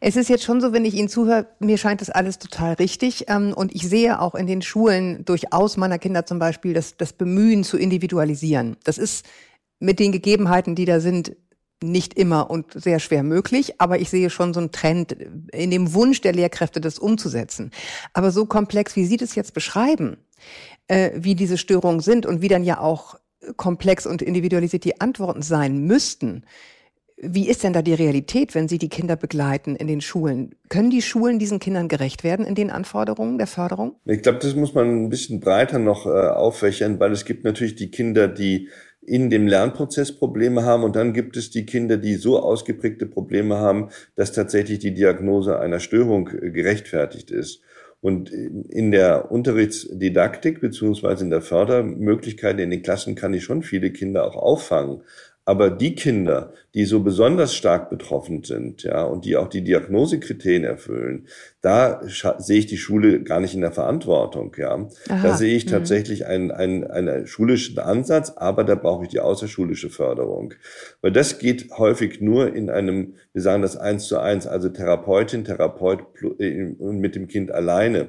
[0.01, 3.25] Es ist jetzt schon so, wenn ich Ihnen zuhöre, mir scheint das alles total richtig.
[3.29, 7.13] Ähm, und ich sehe auch in den Schulen durchaus meiner Kinder zum Beispiel das, das
[7.13, 8.77] Bemühen zu individualisieren.
[8.85, 9.25] Das ist
[9.79, 11.37] mit den Gegebenheiten, die da sind,
[11.83, 15.13] nicht immer und sehr schwer möglich, aber ich sehe schon so einen Trend
[15.53, 17.71] in dem Wunsch der Lehrkräfte, das umzusetzen.
[18.13, 20.17] Aber so komplex, wie Sie das jetzt beschreiben,
[20.89, 23.19] äh, wie diese Störungen sind und wie dann ja auch
[23.57, 26.45] komplex und individualisiert die Antworten sein müssten,
[27.17, 30.55] wie ist denn da die Realität, wenn Sie die Kinder begleiten in den Schulen?
[30.69, 33.97] Können die Schulen diesen Kindern gerecht werden in den Anforderungen der Förderung?
[34.05, 37.77] Ich glaube, das muss man ein bisschen breiter noch äh, auffächern, weil es gibt natürlich
[37.77, 38.69] die Kinder, die
[39.07, 43.59] in dem Lernprozess Probleme haben und dann gibt es die Kinder, die so ausgeprägte Probleme
[43.59, 47.61] haben, dass tatsächlich die Diagnose einer Störung äh, gerechtfertigt ist.
[48.01, 53.93] Und in der Unterrichtsdidaktik beziehungsweise in der Fördermöglichkeiten in den Klassen kann ich schon viele
[53.93, 55.01] Kinder auch auffangen.
[55.47, 60.65] Aber die Kinder, die so besonders stark betroffen sind, ja, und die auch die Diagnosekriterien
[60.65, 61.27] erfüllen,
[61.61, 62.01] da
[62.39, 64.89] sehe ich die Schule gar nicht in der Verantwortung, ja.
[65.09, 65.23] Aha.
[65.23, 65.71] Da sehe ich mhm.
[65.71, 70.55] tatsächlich einen, einen, einen schulischen Ansatz, aber da brauche ich die außerschulische Förderung.
[71.03, 75.45] Weil das geht häufig nur in einem, wir sagen das eins zu eins, also Therapeutin,
[75.45, 76.01] Therapeut
[76.39, 78.09] äh, mit dem Kind alleine.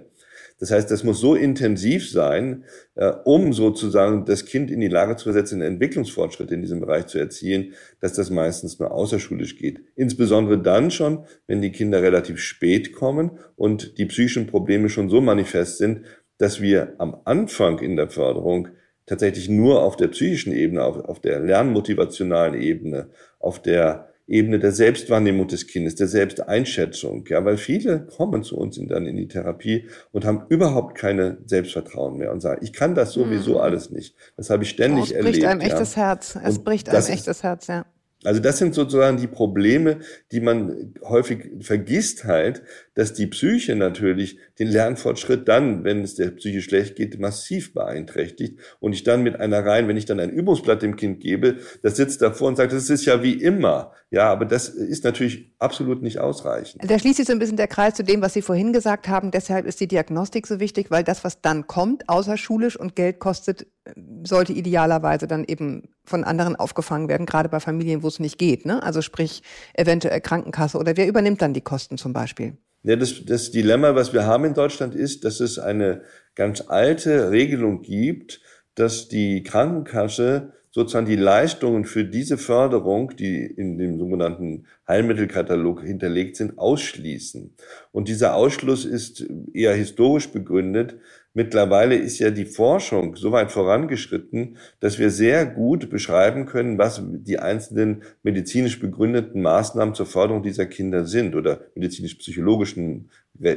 [0.60, 2.64] Das heißt, das muss so intensiv sein,
[2.96, 7.08] äh, um sozusagen das Kind in die Lage zu versetzen, einen Entwicklungsfortschritt in diesem Bereich
[7.08, 9.82] zu erzielen, dass das meistens nur außerschulisch geht.
[9.96, 15.20] Insbesondere dann schon, wenn die Kinder relativ spät kommen und die psychischen Probleme schon so
[15.20, 16.02] manifest sind,
[16.38, 18.70] dass wir am Anfang in der Förderung
[19.06, 24.72] tatsächlich nur auf der psychischen Ebene, auf, auf der lernmotivationalen Ebene, auf der Ebene der
[24.72, 29.28] Selbstwahrnehmung des Kindes, der Selbsteinschätzung, ja, weil viele kommen zu uns in, dann in die
[29.28, 33.60] Therapie und haben überhaupt keine Selbstvertrauen mehr und sagen, ich kann das sowieso mhm.
[33.60, 34.16] alles nicht.
[34.36, 35.36] Das habe ich ständig erlebt.
[35.36, 36.38] Es bricht einem echtes Herz.
[36.44, 37.86] Es und bricht einem echtes Herz, ja.
[38.26, 40.00] Also das sind sozusagen die Probleme,
[40.32, 42.64] die man häufig vergisst halt,
[42.96, 48.60] dass die Psyche natürlich den Lernfortschritt dann, wenn es der Psyche schlecht geht, massiv beeinträchtigt.
[48.80, 51.98] Und ich dann mit einer rein, wenn ich dann ein Übungsblatt dem Kind gebe, das
[51.98, 53.92] sitzt davor und sagt, das ist ja wie immer.
[54.12, 56.82] Ja, aber das ist natürlich absolut nicht ausreichend.
[56.90, 59.32] Da schließt sich so ein bisschen der Kreis zu dem, was Sie vorhin gesagt haben.
[59.32, 63.68] Deshalb ist die Diagnostik so wichtig, weil das, was dann kommt, außerschulisch und Geld kostet,
[64.24, 68.66] sollte idealerweise dann eben von anderen aufgefangen werden, gerade bei Familien, wo es nicht geht.
[68.66, 68.82] Ne?
[68.82, 69.42] Also sprich
[69.74, 72.54] eventuell Krankenkasse oder wer übernimmt dann die Kosten zum Beispiel?
[72.84, 76.02] Ja, das, das Dilemma, was wir haben in Deutschland, ist, dass es eine
[76.36, 78.42] ganz alte Regelung gibt,
[78.76, 86.36] dass die Krankenkasse sozusagen die Leistungen für diese Förderung, die in dem sogenannten Heilmittelkatalog hinterlegt
[86.36, 87.56] sind, ausschließen.
[87.94, 90.98] Und dieser Ausschluss ist eher historisch begründet,
[91.38, 97.02] Mittlerweile ist ja die Forschung so weit vorangeschritten, dass wir sehr gut beschreiben können, was
[97.04, 103.10] die einzelnen medizinisch begründeten Maßnahmen zur Förderung dieser Kinder sind oder medizinisch-psychologischen,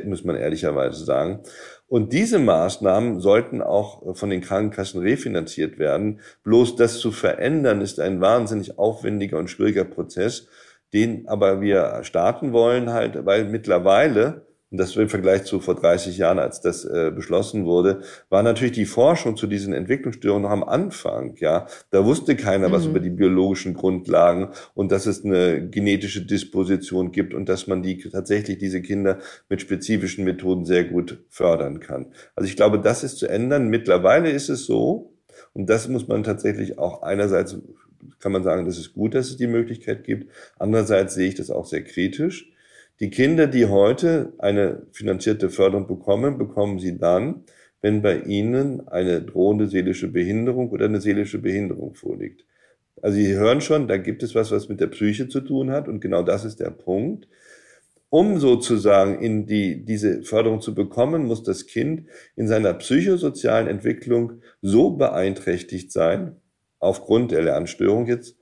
[0.05, 1.39] muss man ehrlicherweise sagen.
[1.87, 6.19] Und diese Maßnahmen sollten auch von den Krankenkassen refinanziert werden.
[6.43, 10.49] Bloß das zu verändern ist ein wahnsinnig aufwendiger und schwieriger Prozess,
[10.93, 16.19] den aber wir starten wollen halt, weil mittlerweile und das im Vergleich zu vor 30
[16.19, 20.63] Jahren, als das äh, beschlossen wurde, war natürlich die Forschung zu diesen Entwicklungsstörungen noch am
[20.63, 21.37] Anfang.
[21.39, 22.73] Ja, da wusste keiner mhm.
[22.73, 27.83] was über die biologischen Grundlagen und dass es eine genetische Disposition gibt und dass man
[27.83, 32.07] die tatsächlich diese Kinder mit spezifischen Methoden sehr gut fördern kann.
[32.35, 33.69] Also ich glaube, das ist zu ändern.
[33.69, 35.15] Mittlerweile ist es so
[35.55, 37.57] und das muss man tatsächlich auch einerseits
[38.21, 40.31] kann man sagen, das ist gut, dass es die Möglichkeit gibt.
[40.59, 42.53] Andererseits sehe ich das auch sehr kritisch
[43.01, 47.45] die Kinder, die heute eine finanzierte Förderung bekommen, bekommen sie dann,
[47.81, 52.45] wenn bei ihnen eine drohende seelische Behinderung oder eine seelische Behinderung vorliegt.
[53.01, 55.87] Also Sie hören schon, da gibt es was, was mit der Psyche zu tun hat
[55.89, 57.29] und genau das ist der Punkt.
[58.11, 64.41] Um sozusagen in die, diese Förderung zu bekommen, muss das Kind in seiner psychosozialen Entwicklung
[64.63, 66.37] so beeinträchtigt sein,
[66.81, 68.37] aufgrund der Lernstörung jetzt,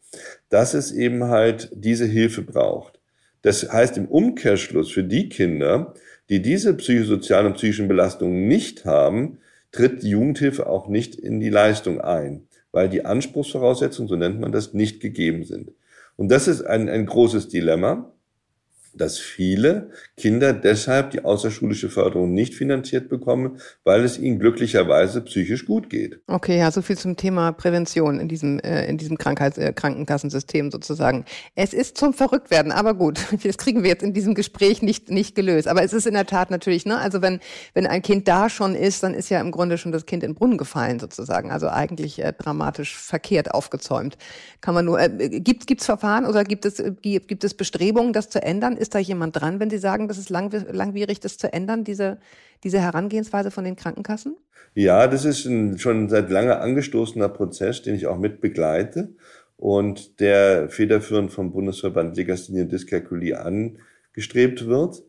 [0.48, 2.95] dass es eben halt diese Hilfe braucht.
[3.46, 5.94] Das heißt im Umkehrschluss für die Kinder,
[6.30, 9.38] die diese psychosozialen und psychischen Belastungen nicht haben,
[9.70, 14.50] tritt die Jugendhilfe auch nicht in die Leistung ein, weil die Anspruchsvoraussetzungen, so nennt man
[14.50, 15.70] das, nicht gegeben sind.
[16.16, 18.12] Und das ist ein, ein großes Dilemma
[18.96, 25.66] dass viele Kinder deshalb die außerschulische Förderung nicht finanziert bekommen, weil es ihnen glücklicherweise psychisch
[25.66, 26.20] gut geht.
[26.26, 30.70] Okay, ja, so viel zum Thema Prävention in diesem äh, in diesem Krankheits äh, Krankenkassensystem
[30.70, 31.24] sozusagen.
[31.54, 35.34] Es ist zum Verrücktwerden, aber gut, das kriegen wir jetzt in diesem Gespräch nicht nicht
[35.34, 35.68] gelöst.
[35.68, 37.40] Aber es ist in der Tat natürlich, ne, also wenn
[37.74, 40.30] wenn ein Kind da schon ist, dann ist ja im Grunde schon das Kind in
[40.30, 41.50] den Brunnen gefallen sozusagen.
[41.50, 44.16] Also eigentlich äh, dramatisch verkehrt aufgezäumt.
[44.60, 45.08] Kann man nur äh,
[45.40, 48.76] gibt gibt's Verfahren oder gibt es äh, gibt es Bestrebungen, das zu ändern?
[48.76, 52.18] Ist da jemand dran, wenn Sie sagen, das ist langwierig, das zu ändern, diese,
[52.64, 54.36] diese Herangehensweise von den Krankenkassen?
[54.74, 59.14] Ja, das ist ein schon seit lange angestoßener Prozess, den ich auch mit begleite
[59.56, 65.02] und der federführend vom Bundesverband Legasthenie Dyskalkulie angestrebt wird.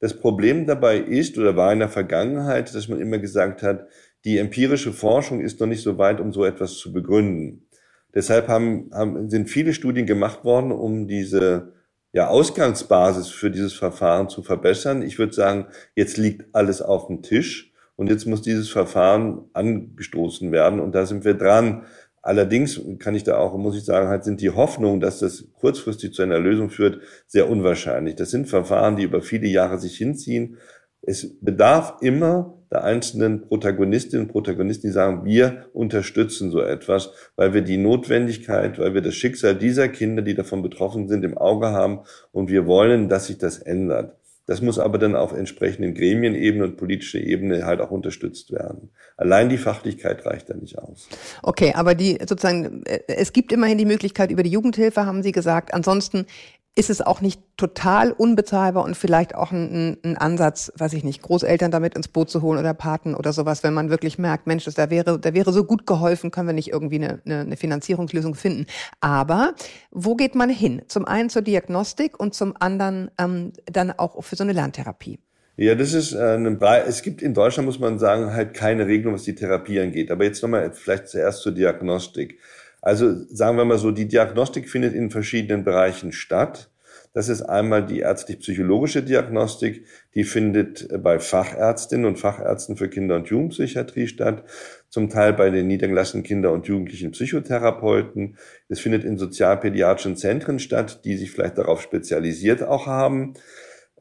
[0.00, 3.86] Das Problem dabei ist oder war in der Vergangenheit, dass man immer gesagt hat,
[4.24, 7.66] die empirische Forschung ist noch nicht so weit, um so etwas zu begründen.
[8.14, 11.72] Deshalb haben, haben, sind viele Studien gemacht worden, um diese
[12.12, 15.02] ja, Ausgangsbasis für dieses Verfahren zu verbessern.
[15.02, 20.52] Ich würde sagen, jetzt liegt alles auf dem Tisch und jetzt muss dieses Verfahren angestoßen
[20.52, 21.84] werden und da sind wir dran.
[22.20, 26.12] Allerdings kann ich da auch, muss ich sagen, halt sind die Hoffnungen, dass das kurzfristig
[26.12, 28.14] zu einer Lösung führt, sehr unwahrscheinlich.
[28.14, 30.58] Das sind Verfahren, die über viele Jahre sich hinziehen.
[31.00, 37.52] Es bedarf immer der einzelnen Protagonistinnen und Protagonisten, die sagen, wir unterstützen so etwas, weil
[37.52, 41.68] wir die Notwendigkeit, weil wir das Schicksal dieser Kinder, die davon betroffen sind, im Auge
[41.68, 42.00] haben
[42.32, 44.16] und wir wollen, dass sich das ändert.
[44.46, 48.90] Das muss aber dann auf entsprechenden Gremienebene und politischer Ebene halt auch unterstützt werden.
[49.16, 51.08] Allein die Fachlichkeit reicht da nicht aus.
[51.42, 55.30] Okay, aber die sozusagen, äh, es gibt immerhin die Möglichkeit über die Jugendhilfe, haben Sie
[55.30, 55.72] gesagt.
[55.74, 56.26] Ansonsten
[56.74, 61.20] ist es auch nicht total unbezahlbar und vielleicht auch ein, ein, Ansatz, weiß ich nicht,
[61.20, 64.64] Großeltern damit ins Boot zu holen oder Paten oder sowas, wenn man wirklich merkt, Mensch,
[64.64, 68.34] das, da wäre, da wäre so gut geholfen, können wir nicht irgendwie eine, eine, Finanzierungslösung
[68.34, 68.66] finden.
[69.00, 69.54] Aber
[69.90, 70.82] wo geht man hin?
[70.88, 75.18] Zum einen zur Diagnostik und zum anderen ähm, dann auch für so eine Lerntherapie.
[75.56, 79.14] Ja, das ist äh, eine, es gibt in Deutschland, muss man sagen, halt keine Regelung,
[79.14, 80.10] was die Therapie angeht.
[80.10, 82.38] Aber jetzt nochmal vielleicht zuerst zur Diagnostik.
[82.82, 86.68] Also sagen wir mal so, die Diagnostik findet in verschiedenen Bereichen statt.
[87.14, 93.28] Das ist einmal die ärztlich-psychologische Diagnostik, die findet bei Fachärztinnen und Fachärzten für Kinder- und
[93.28, 94.44] Jugendpsychiatrie statt,
[94.88, 98.38] zum Teil bei den niedergelassenen Kinder- und Jugendlichen Psychotherapeuten.
[98.68, 103.34] Es findet in sozialpädiatrischen Zentren statt, die sich vielleicht darauf spezialisiert auch haben.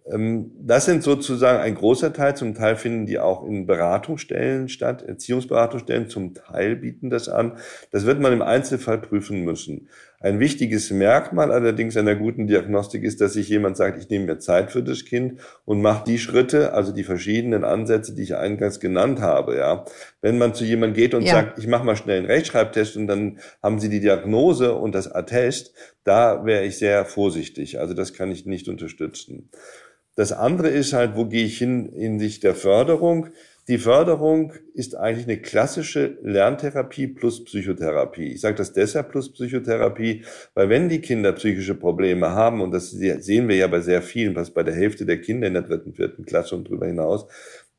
[0.09, 2.35] Ähm, das sind sozusagen ein großer Teil.
[2.35, 6.09] Zum Teil finden die auch in Beratungsstellen statt, Erziehungsberatungsstellen.
[6.09, 7.57] Zum Teil bieten das an.
[7.91, 9.89] Das wird man im Einzelfall prüfen müssen.
[10.21, 14.37] Ein wichtiges Merkmal allerdings einer guten Diagnostik ist, dass sich jemand sagt, ich nehme mir
[14.37, 18.79] Zeit für das Kind und mache die Schritte, also die verschiedenen Ansätze, die ich eingangs
[18.79, 19.57] genannt habe.
[19.57, 19.83] Ja,
[20.21, 21.33] wenn man zu jemandem geht und ja.
[21.33, 25.11] sagt, ich mache mal schnell einen Rechtschreibtest und dann haben Sie die Diagnose und das
[25.11, 27.79] Attest, da wäre ich sehr vorsichtig.
[27.79, 29.49] Also das kann ich nicht unterstützen.
[30.15, 33.29] Das andere ist halt, wo gehe ich hin in Sicht der Förderung?
[33.67, 38.33] Die Förderung ist eigentlich eine klassische Lerntherapie plus Psychotherapie.
[38.33, 40.23] Ich sage das deshalb plus Psychotherapie,
[40.55, 44.35] weil wenn die Kinder psychische Probleme haben, und das sehen wir ja bei sehr vielen,
[44.35, 47.27] was bei der Hälfte der Kinder in der dritten, vierten Klasse und darüber hinaus,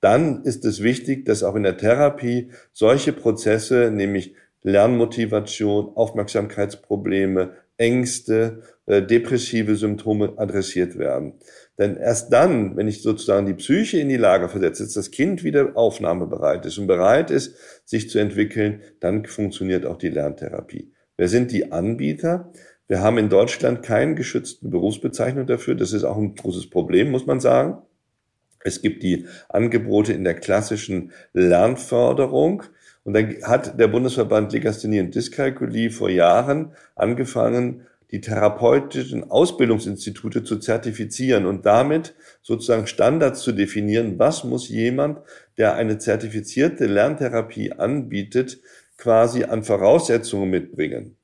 [0.00, 8.62] dann ist es wichtig, dass auch in der Therapie solche Prozesse, nämlich Lernmotivation, Aufmerksamkeitsprobleme, Ängste,
[8.86, 11.34] äh, depressive Symptome adressiert werden.
[11.78, 15.42] Denn erst dann, wenn ich sozusagen die Psyche in die Lage versetze, dass das Kind
[15.42, 20.92] wieder aufnahmebereit ist und bereit ist, sich zu entwickeln, dann funktioniert auch die Lerntherapie.
[21.16, 22.52] Wer sind die Anbieter?
[22.88, 25.74] Wir haben in Deutschland keinen geschützten Berufsbezeichnung dafür.
[25.74, 27.78] Das ist auch ein großes Problem, muss man sagen.
[28.64, 32.64] Es gibt die Angebote in der klassischen Lernförderung.
[33.04, 40.58] Und dann hat der Bundesverband Legasthenie und Dyskalkulie vor Jahren angefangen, die therapeutischen Ausbildungsinstitute zu
[40.58, 45.18] zertifizieren und damit sozusagen Standards zu definieren, was muss jemand,
[45.56, 48.60] der eine zertifizierte Lerntherapie anbietet,
[48.98, 51.16] quasi an Voraussetzungen mitbringen.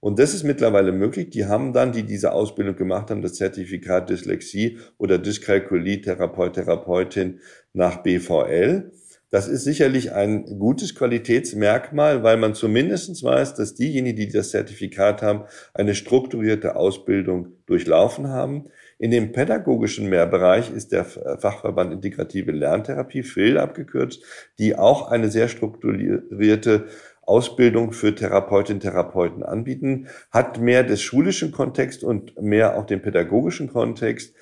[0.00, 1.30] Und das ist mittlerweile möglich.
[1.30, 7.38] Die haben dann, die diese Ausbildung gemacht haben, das Zertifikat Dyslexie oder Dyskalkulie Therapeut, Therapeutin
[7.72, 8.90] nach BVL.
[9.32, 15.22] Das ist sicherlich ein gutes Qualitätsmerkmal, weil man zumindest weiß, dass diejenigen, die das Zertifikat
[15.22, 18.66] haben, eine strukturierte Ausbildung durchlaufen haben.
[18.98, 24.22] In dem pädagogischen Mehrbereich ist der Fachverband Integrative Lerntherapie, FIL abgekürzt,
[24.58, 26.88] die auch eine sehr strukturierte
[27.22, 33.00] Ausbildung für Therapeutinnen und Therapeuten anbieten, hat mehr des schulischen Kontext und mehr auch den
[33.00, 34.34] pädagogischen Kontext.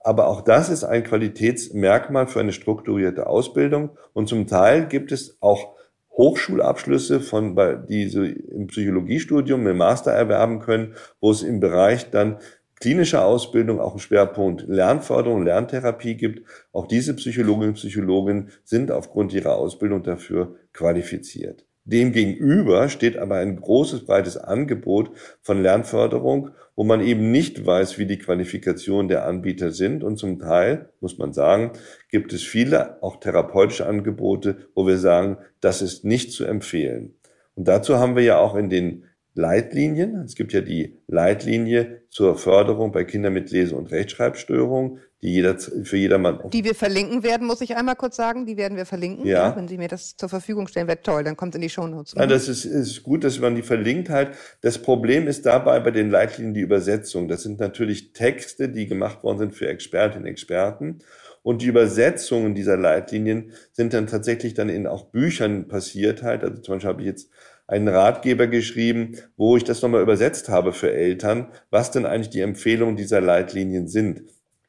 [0.00, 3.90] Aber auch das ist ein Qualitätsmerkmal für eine strukturierte Ausbildung.
[4.12, 5.76] Und zum Teil gibt es auch
[6.12, 7.56] Hochschulabschlüsse, von,
[7.88, 12.38] die so im Psychologiestudium im Master erwerben können, wo es im Bereich dann
[12.80, 16.46] klinischer Ausbildung auch einen Schwerpunkt Lernförderung, Lerntherapie gibt.
[16.72, 21.66] Auch diese Psychologinnen und Psychologen sind aufgrund ihrer Ausbildung dafür qualifiziert.
[21.84, 28.06] Demgegenüber steht aber ein großes, breites Angebot von Lernförderung, wo man eben nicht weiß, wie
[28.06, 30.04] die Qualifikationen der Anbieter sind.
[30.04, 31.72] Und zum Teil, muss man sagen,
[32.08, 37.14] gibt es viele auch therapeutische Angebote, wo wir sagen, das ist nicht zu empfehlen.
[37.54, 40.16] Und dazu haben wir ja auch in den Leitlinien.
[40.24, 45.56] Es gibt ja die Leitlinie zur Förderung bei Kindern mit Lese- und Rechtschreibstörungen, die jeder,
[45.58, 46.40] für jedermann.
[46.50, 48.46] Die wir verlinken werden, muss ich einmal kurz sagen.
[48.46, 49.26] Die werden wir verlinken.
[49.26, 49.50] Ja.
[49.50, 51.22] ja wenn Sie mir das zur Verfügung stellen, wäre toll.
[51.22, 52.14] Dann kommt es in die Shownotes.
[52.16, 54.30] Ja, das ist, ist gut, dass man die verlinkt halt.
[54.62, 57.28] Das Problem ist dabei bei den Leitlinien die Übersetzung.
[57.28, 61.00] Das sind natürlich Texte, die gemacht worden sind für Expertinnen und Experten.
[61.42, 66.42] Und die Übersetzungen dieser Leitlinien sind dann tatsächlich dann in auch Büchern passiert halt.
[66.42, 67.30] Also zum Beispiel habe ich jetzt
[67.70, 72.40] einen Ratgeber geschrieben, wo ich das nochmal übersetzt habe für Eltern, was denn eigentlich die
[72.40, 74.22] Empfehlungen dieser Leitlinien sind.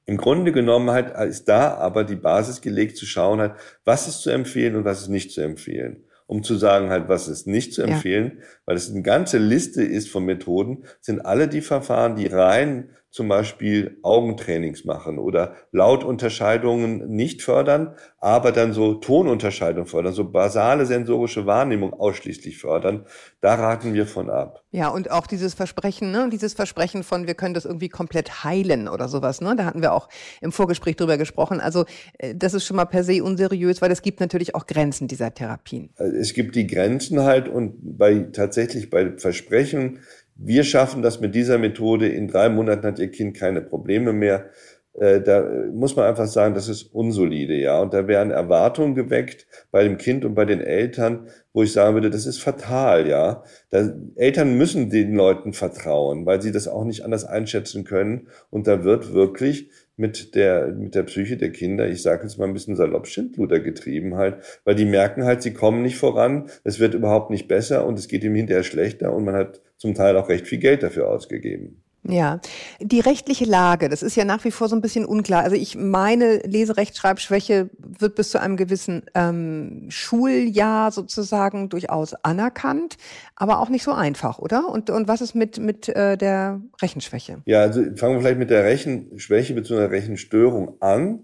[0.05, 3.53] Im Grunde genommen halt ist da aber die Basis gelegt zu schauen halt,
[3.85, 6.03] was ist zu empfehlen und was ist nicht zu empfehlen.
[6.27, 8.43] Um zu sagen halt, was ist nicht zu empfehlen, ja.
[8.65, 13.28] weil es eine ganze Liste ist von Methoden, sind alle die Verfahren, die rein zum
[13.28, 21.45] Beispiel Augentrainings machen oder Lautunterscheidungen nicht fördern, aber dann so Tonunterscheidungen fördern, so basale sensorische
[21.45, 23.06] Wahrnehmung ausschließlich fördern.
[23.41, 24.63] Da raten wir von ab.
[24.71, 28.88] Ja, und auch dieses Versprechen, ne, dieses Versprechen von, wir können das irgendwie komplett heilen
[28.88, 29.56] oder sowas, ne?
[29.58, 30.08] Da hatten wir auch
[30.39, 31.60] im Vorgespräch drüber gesprochen.
[31.60, 31.84] Also,
[32.17, 35.34] äh, das ist schon mal per se unseriös, weil es gibt natürlich auch Grenzen dieser
[35.34, 35.89] Therapien.
[35.97, 40.00] Es gibt die Grenzen halt und bei, tatsächlich bei Versprechen,
[40.43, 44.49] wir schaffen das mit dieser Methode, in drei Monaten hat Ihr Kind keine Probleme mehr.
[44.93, 45.41] Äh, da
[45.73, 47.80] muss man einfach sagen, das ist unsolide, ja.
[47.82, 51.93] Und da werden Erwartungen geweckt bei dem Kind und bei den Eltern, wo ich sagen
[51.93, 53.43] würde, das ist fatal, ja.
[53.69, 58.27] Da, Eltern müssen den Leuten vertrauen, weil sie das auch nicht anders einschätzen können.
[58.49, 59.69] Und da wird wirklich
[60.01, 63.59] mit der, mit der Psyche der Kinder, ich sage jetzt mal ein bisschen salopp, Schindluder
[63.59, 67.85] getrieben halt, weil die merken halt, sie kommen nicht voran, es wird überhaupt nicht besser
[67.85, 70.81] und es geht ihm hinterher schlechter und man hat zum Teil auch recht viel Geld
[70.81, 71.83] dafür ausgegeben.
[72.03, 72.41] Ja,
[72.79, 75.43] die rechtliche Lage, das ist ja nach wie vor so ein bisschen unklar.
[75.43, 82.97] Also ich meine, Leserechtschreibschwäche wird bis zu einem gewissen ähm, Schuljahr sozusagen durchaus anerkannt,
[83.35, 84.67] aber auch nicht so einfach, oder?
[84.69, 87.43] Und, und was ist mit, mit äh, der Rechenschwäche?
[87.45, 89.85] Ja, also fangen wir vielleicht mit der Rechenschwäche bzw.
[89.85, 91.19] Rechenstörung an.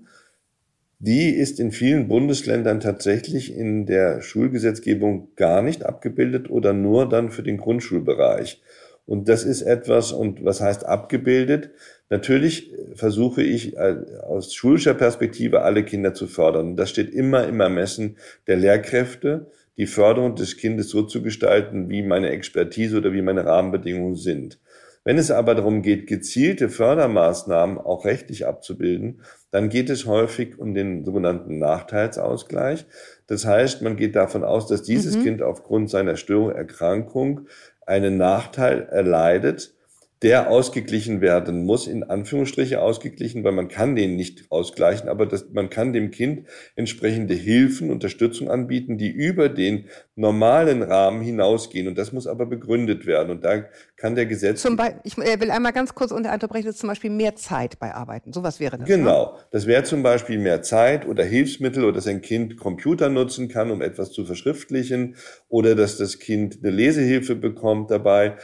[0.99, 7.31] Die ist in vielen Bundesländern tatsächlich in der Schulgesetzgebung gar nicht abgebildet oder nur dann
[7.31, 8.61] für den Grundschulbereich.
[9.07, 11.71] Und das ist etwas, und was heißt abgebildet?
[12.09, 16.75] Natürlich versuche ich äh, aus schulischer Perspektive alle Kinder zu fördern.
[16.75, 18.17] Das steht immer im Ermessen
[18.47, 23.45] der Lehrkräfte, die Förderung des Kindes so zu gestalten, wie meine Expertise oder wie meine
[23.45, 24.59] Rahmenbedingungen sind.
[25.05, 30.73] Wenn es aber darum geht, gezielte Fördermaßnahmen auch rechtlich abzubilden, dann geht es häufig um
[30.73, 32.85] den sogenannten Nachteilsausgleich.
[33.25, 35.23] Das heißt, man geht davon aus, dass dieses mhm.
[35.23, 37.47] Kind aufgrund seiner Störung, Erkrankung
[37.87, 39.73] einen Nachteil erleidet,
[40.23, 45.49] der ausgeglichen werden muss, in Anführungsstriche ausgeglichen, weil man kann den nicht ausgleichen, aber das,
[45.51, 51.87] man kann dem Kind entsprechende Hilfen, Unterstützung anbieten, die über den normalen Rahmen hinausgehen.
[51.87, 53.29] Und das muss aber begründet werden.
[53.29, 54.63] Und da kann der Gesetz.
[54.63, 57.93] Zum Beispiel, ich will einmal ganz kurz unterbrechen, das ist zum Beispiel mehr Zeit bei
[57.93, 58.33] Arbeiten.
[58.33, 58.89] Sowas wäre das.
[58.89, 58.97] Ne?
[58.97, 59.33] Genau.
[59.33, 59.39] Ne?
[59.51, 63.69] Das wäre zum Beispiel mehr Zeit oder Hilfsmittel oder dass ein Kind Computer nutzen kann,
[63.69, 65.15] um etwas zu verschriftlichen
[65.47, 68.37] oder dass das Kind eine Lesehilfe bekommt dabei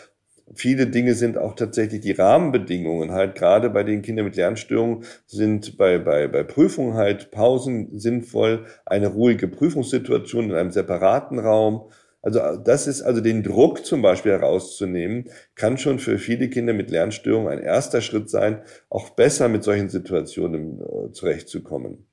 [0.56, 5.78] viele Dinge sind auch tatsächlich die Rahmenbedingungen halt gerade bei den Kindern mit Lernstörungen sind
[5.78, 11.90] bei, bei, bei Prüfungen halt Pausen sinnvoll, eine ruhige Prüfungssituation in einem separaten Raum.
[12.22, 16.90] Also das ist also den Druck zum Beispiel herauszunehmen, kann schon für viele Kinder mit
[16.90, 22.08] Lernstörungen ein erster Schritt sein, auch besser mit solchen Situationen äh, zurechtzukommen.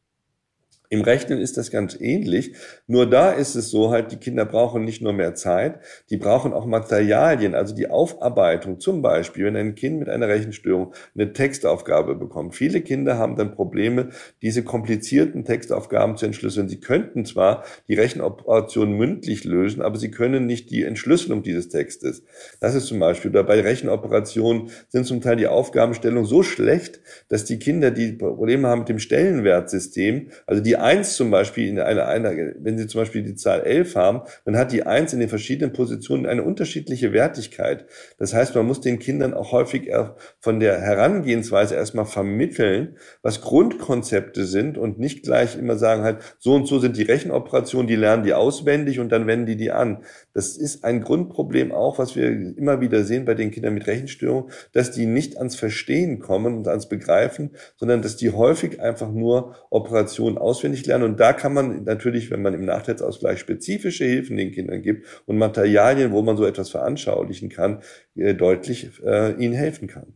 [0.92, 2.54] Im Rechnen ist das ganz ähnlich.
[2.88, 5.78] Nur da ist es so halt, die Kinder brauchen nicht nur mehr Zeit,
[6.10, 8.80] die brauchen auch Materialien, also die Aufarbeitung.
[8.80, 12.56] Zum Beispiel, wenn ein Kind mit einer Rechenstörung eine Textaufgabe bekommt.
[12.56, 14.08] Viele Kinder haben dann Probleme,
[14.42, 16.68] diese komplizierten Textaufgaben zu entschlüsseln.
[16.68, 22.24] Sie könnten zwar die Rechenoperation mündlich lösen, aber sie können nicht die Entschlüsselung dieses Textes.
[22.58, 26.98] Das ist zum Beispiel, oder bei Rechenoperationen sind zum Teil die Aufgabenstellungen so schlecht,
[27.28, 31.78] dass die Kinder, die Probleme haben mit dem Stellenwertsystem, also die Eins zum Beispiel in
[31.78, 35.20] einer, einer, wenn Sie zum Beispiel die Zahl 11 haben, dann hat die Eins in
[35.20, 37.86] den verschiedenen Positionen eine unterschiedliche Wertigkeit.
[38.18, 39.90] Das heißt, man muss den Kindern auch häufig
[40.40, 46.54] von der Herangehensweise erstmal vermitteln, was Grundkonzepte sind und nicht gleich immer sagen halt, so
[46.54, 49.98] und so sind die Rechenoperationen, die lernen die auswendig und dann wenden die die an.
[50.32, 54.50] Das ist ein Grundproblem auch, was wir immer wieder sehen bei den Kindern mit Rechenstörung,
[54.72, 59.56] dass die nicht ans Verstehen kommen und ans Begreifen, sondern dass die häufig einfach nur
[59.70, 61.04] Operationen auswendig auswendig lernen.
[61.04, 65.38] Und da kann man natürlich, wenn man im Nachteilsausgleich spezifische Hilfen den Kindern gibt und
[65.38, 67.82] Materialien, wo man so etwas veranschaulichen kann,
[68.16, 70.14] äh, deutlich äh, ihnen helfen kann.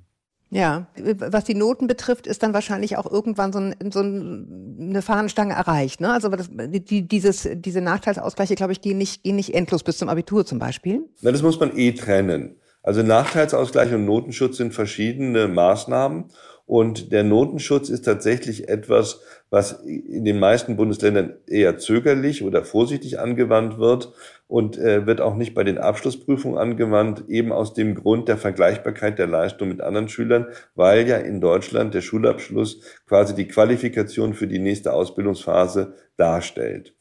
[0.50, 5.54] Ja, was die Noten betrifft, ist dann wahrscheinlich auch irgendwann so, ein, so eine Fahnenstange
[5.54, 6.00] erreicht.
[6.00, 6.12] Ne?
[6.12, 10.08] Also das, die, dieses, diese Nachteilsausgleiche, glaube ich, gehen nicht, gehen nicht endlos bis zum
[10.08, 11.00] Abitur zum Beispiel.
[11.22, 12.56] Na, das muss man eh trennen.
[12.84, 16.26] Also Nachteilsausgleich und Notenschutz sind verschiedene Maßnahmen.
[16.66, 23.20] Und der Notenschutz ist tatsächlich etwas, was in den meisten Bundesländern eher zögerlich oder vorsichtig
[23.20, 24.12] angewandt wird
[24.46, 29.18] und äh, wird auch nicht bei den Abschlussprüfungen angewandt, eben aus dem Grund der Vergleichbarkeit
[29.18, 34.46] der Leistung mit anderen Schülern, weil ja in Deutschland der Schulabschluss quasi die Qualifikation für
[34.46, 36.94] die nächste Ausbildungsphase darstellt.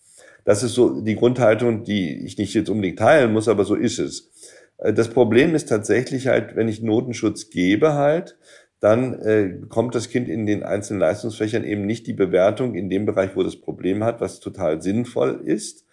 [0.44, 4.00] Das ist so die Grundhaltung, die ich nicht jetzt unbedingt teilen muss, aber so ist
[4.00, 4.30] es.
[4.78, 8.38] Äh, das Problem ist tatsächlich halt, wenn ich Notenschutz gebe halt,
[8.84, 13.06] dann äh, bekommt das Kind in den einzelnen Leistungsfächern eben nicht die Bewertung in dem
[13.06, 15.86] Bereich, wo das Problem hat, was total sinnvoll ist.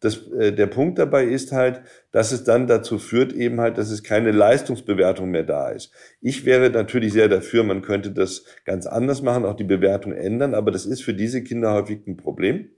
[0.00, 1.80] Das, äh, der Punkt dabei ist halt,
[2.12, 5.90] dass es dann dazu führt eben halt, dass es keine Leistungsbewertung mehr da ist.
[6.20, 10.54] Ich wäre natürlich sehr dafür, man könnte das ganz anders machen, auch die Bewertung ändern,
[10.54, 12.68] aber das ist für diese Kinder häufig ein Problem,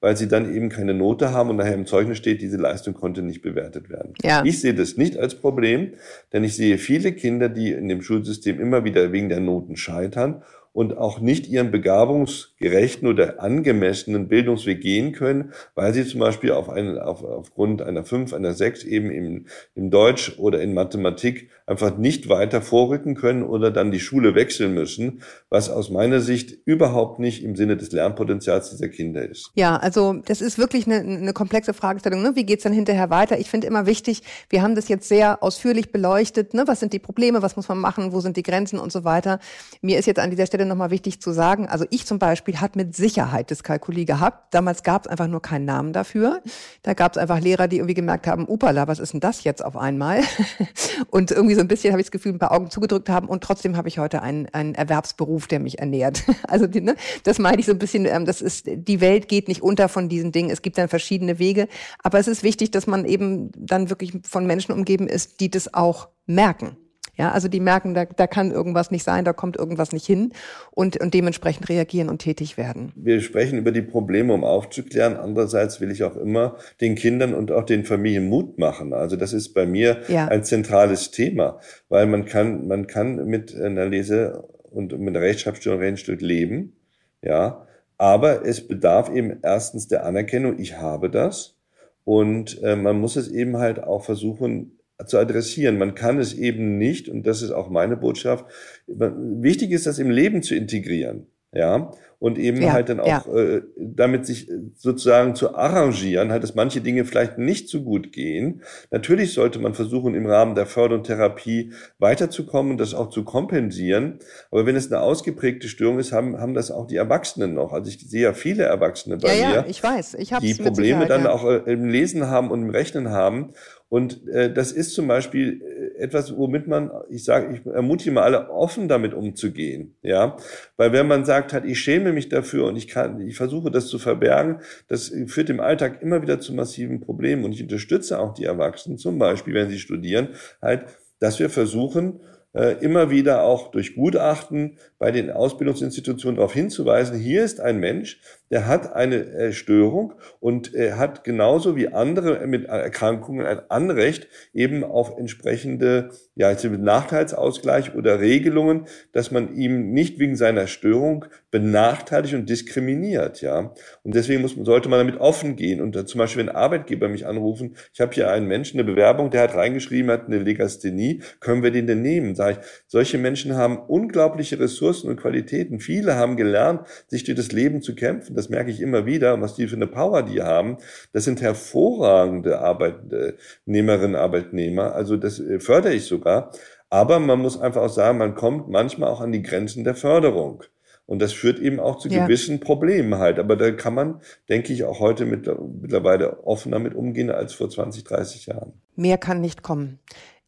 [0.00, 3.22] weil sie dann eben keine Note haben und nachher im Zeugnis steht, diese Leistung konnte
[3.22, 4.14] nicht bewertet werden.
[4.22, 4.42] Ja.
[4.44, 5.94] Ich sehe das nicht als Problem,
[6.32, 10.42] denn ich sehe viele Kinder, die in dem Schulsystem immer wieder wegen der Noten scheitern
[10.74, 16.68] und auch nicht ihren begabungsgerechten oder angemessenen Bildungsweg gehen können, weil sie zum Beispiel auf
[16.68, 19.46] einen, auf, aufgrund einer 5, einer 6 eben im,
[19.76, 24.74] im Deutsch oder in Mathematik einfach nicht weiter vorrücken können oder dann die Schule wechseln
[24.74, 29.52] müssen, was aus meiner Sicht überhaupt nicht im Sinne des Lernpotenzials dieser Kinder ist.
[29.54, 32.20] Ja, also das ist wirklich eine, eine komplexe Fragestellung.
[32.20, 32.32] Ne?
[32.34, 33.38] Wie geht's dann hinterher weiter?
[33.38, 36.52] Ich finde immer wichtig, wir haben das jetzt sehr ausführlich beleuchtet.
[36.52, 36.64] Ne?
[36.66, 37.42] Was sind die Probleme?
[37.42, 38.12] Was muss man machen?
[38.12, 39.38] Wo sind die Grenzen und so weiter?
[39.80, 42.60] Mir ist jetzt an dieser Stelle Stelle nochmal wichtig zu sagen, also ich zum Beispiel
[42.60, 44.54] hat mit Sicherheit Dyskalkulie gehabt.
[44.54, 46.42] Damals gab es einfach nur keinen Namen dafür.
[46.82, 49.64] Da gab es einfach Lehrer, die irgendwie gemerkt haben, upala, was ist denn das jetzt
[49.64, 50.22] auf einmal?
[51.10, 53.44] und irgendwie so ein bisschen habe ich das Gefühl, ein paar Augen zugedrückt haben und
[53.44, 56.24] trotzdem habe ich heute einen, einen Erwerbsberuf, der mich ernährt.
[56.48, 59.62] also ne, das meine ich so ein bisschen, ähm, das ist, die Welt geht nicht
[59.62, 60.50] unter von diesen Dingen.
[60.50, 61.68] Es gibt dann verschiedene Wege.
[62.02, 65.72] Aber es ist wichtig, dass man eben dann wirklich von Menschen umgeben ist, die das
[65.74, 66.76] auch merken.
[67.16, 70.32] Ja, also die merken, da, da kann irgendwas nicht sein, da kommt irgendwas nicht hin
[70.72, 72.92] und, und dementsprechend reagieren und tätig werden.
[72.96, 75.16] Wir sprechen über die Probleme, um aufzuklären.
[75.16, 78.92] Andererseits will ich auch immer den Kindern und auch den Familien Mut machen.
[78.92, 80.26] Also das ist bei mir ja.
[80.26, 85.82] ein zentrales Thema, weil man kann, man kann mit einer Lese- und mit einer Rechtschreibstörung
[85.82, 86.76] ein Stück leben.
[87.22, 91.56] Ja, aber es bedarf eben erstens der Anerkennung, ich habe das.
[92.04, 95.78] Und äh, man muss es eben halt auch versuchen, zu adressieren.
[95.78, 98.46] Man kann es eben nicht, und das ist auch meine Botschaft,
[98.86, 101.26] wichtig ist, das im Leben zu integrieren.
[101.52, 101.92] Ja,
[102.24, 103.34] und eben ja, halt dann auch ja.
[103.34, 108.62] äh, damit sich sozusagen zu arrangieren, halt, dass manche Dinge vielleicht nicht so gut gehen.
[108.90, 114.20] Natürlich sollte man versuchen, im Rahmen der Förder- und Therapie weiterzukommen, das auch zu kompensieren.
[114.50, 117.74] Aber wenn es eine ausgeprägte Störung ist, haben, haben das auch die Erwachsenen noch.
[117.74, 120.14] Also ich sehe ja viele Erwachsene bei ja, mir, ja, ich weiß.
[120.14, 123.52] Ich die Probleme dann auch äh, im Lesen haben und im Rechnen haben.
[123.94, 128.22] Und äh, das ist zum Beispiel äh, etwas, womit man, ich sage, ich ermutige mal
[128.22, 129.94] alle, offen damit umzugehen.
[130.02, 130.36] Ja,
[130.76, 133.88] weil wenn man sagt, halt, ich schäme mich dafür und ich kann, ich versuche das
[133.88, 137.44] zu verbergen, das führt im Alltag immer wieder zu massiven Problemen.
[137.44, 140.28] Und ich unterstütze auch die Erwachsenen, zum Beispiel, wenn sie studieren,
[140.62, 140.86] halt,
[141.18, 142.20] dass wir versuchen,
[142.54, 148.68] immer wieder auch durch Gutachten bei den Ausbildungsinstitutionen darauf hinzuweisen, hier ist ein Mensch, der
[148.68, 154.84] hat eine äh, Störung und er hat genauso wie andere mit Erkrankungen ein Anrecht eben
[154.84, 161.24] auf entsprechende ja, jetzt mit Nachteilsausgleich oder Regelungen, dass man ihm nicht wegen seiner Störung
[161.50, 163.72] benachteiligt und diskriminiert, ja.
[164.02, 165.80] Und deswegen muss, sollte man damit offen gehen.
[165.80, 169.42] Und zum Beispiel, wenn Arbeitgeber mich anrufen, ich habe hier einen Menschen, eine Bewerbung, der
[169.42, 172.34] hat reingeschrieben, hat eine Legasthenie, können wir den denn nehmen?
[172.44, 175.80] Sag ich, solche Menschen haben unglaubliche Ressourcen und Qualitäten.
[175.80, 178.36] Viele haben gelernt, sich durch das Leben zu kämpfen.
[178.36, 180.76] Das merke ich immer wieder, was die für eine Power die haben.
[181.12, 184.94] Das sind hervorragende Arbeitnehmerinnen, Arbeitnehmer.
[184.94, 186.50] Also das äh, fördere ich sogar.
[186.90, 190.62] Aber man muss einfach auch sagen, man kommt manchmal auch an die Grenzen der Förderung.
[191.06, 192.24] Und das führt eben auch zu ja.
[192.24, 193.38] gewissen Problemen halt.
[193.38, 195.48] Aber da kann man, denke ich, auch heute mit,
[195.80, 198.72] mittlerweile offener mit umgehen als vor 20, 30 Jahren.
[198.96, 199.98] Mehr kann nicht kommen.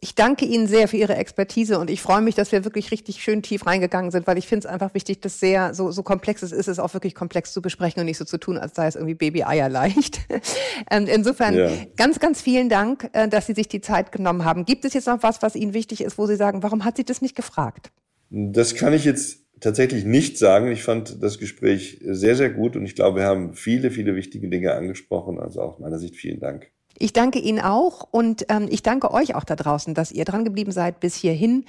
[0.01, 3.23] Ich danke Ihnen sehr für Ihre Expertise und ich freue mich, dass wir wirklich richtig
[3.23, 6.43] schön tief reingegangen sind, weil ich finde es einfach wichtig, dass sehr so, so komplex
[6.43, 8.89] es ist, es auch wirklich komplex zu besprechen und nicht so zu tun, als sei
[8.89, 10.21] es irgendwie Baby-Eier leicht.
[10.91, 11.71] Ähm, insofern ja.
[11.97, 14.67] ganz, ganz vielen Dank, äh, dass Sie sich die Zeit genommen haben.
[14.67, 17.05] Gibt es jetzt noch was, was Ihnen wichtig ist, wo Sie sagen, warum hat sie
[17.05, 17.91] das nicht gefragt?
[18.31, 20.71] Das kann ich jetzt tatsächlich nicht sagen.
[20.71, 24.49] Ich fand das Gespräch sehr, sehr gut und ich glaube, wir haben viele, viele wichtige
[24.49, 25.41] Dinge angesprochen.
[25.41, 26.71] Also aus meiner Sicht vielen Dank.
[26.99, 30.45] Ich danke Ihnen auch und ähm, ich danke euch auch da draußen, dass ihr dran
[30.45, 31.65] geblieben seid bis hierhin.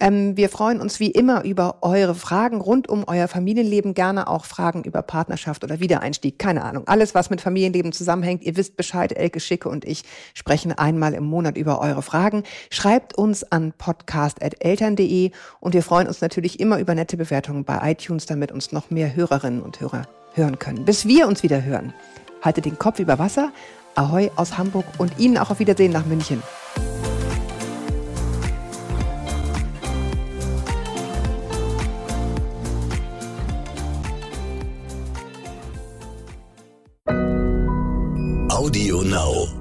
[0.00, 4.46] Ähm, wir freuen uns wie immer über eure Fragen rund um euer Familienleben, gerne auch
[4.46, 6.84] Fragen über Partnerschaft oder Wiedereinstieg, keine Ahnung.
[6.88, 11.24] Alles, was mit Familienleben zusammenhängt, ihr wisst Bescheid, Elke Schicke und ich sprechen einmal im
[11.24, 12.44] Monat über eure Fragen.
[12.70, 18.24] Schreibt uns an podcast.eltern.de und wir freuen uns natürlich immer über nette Bewertungen bei iTunes,
[18.24, 20.86] damit uns noch mehr Hörerinnen und Hörer hören können.
[20.86, 21.92] Bis wir uns wieder hören.
[22.40, 23.52] Haltet den Kopf über Wasser,
[24.00, 26.42] Ahoi aus Hamburg und Ihnen auch auf Wiedersehen nach München.
[38.48, 39.59] Audio Now.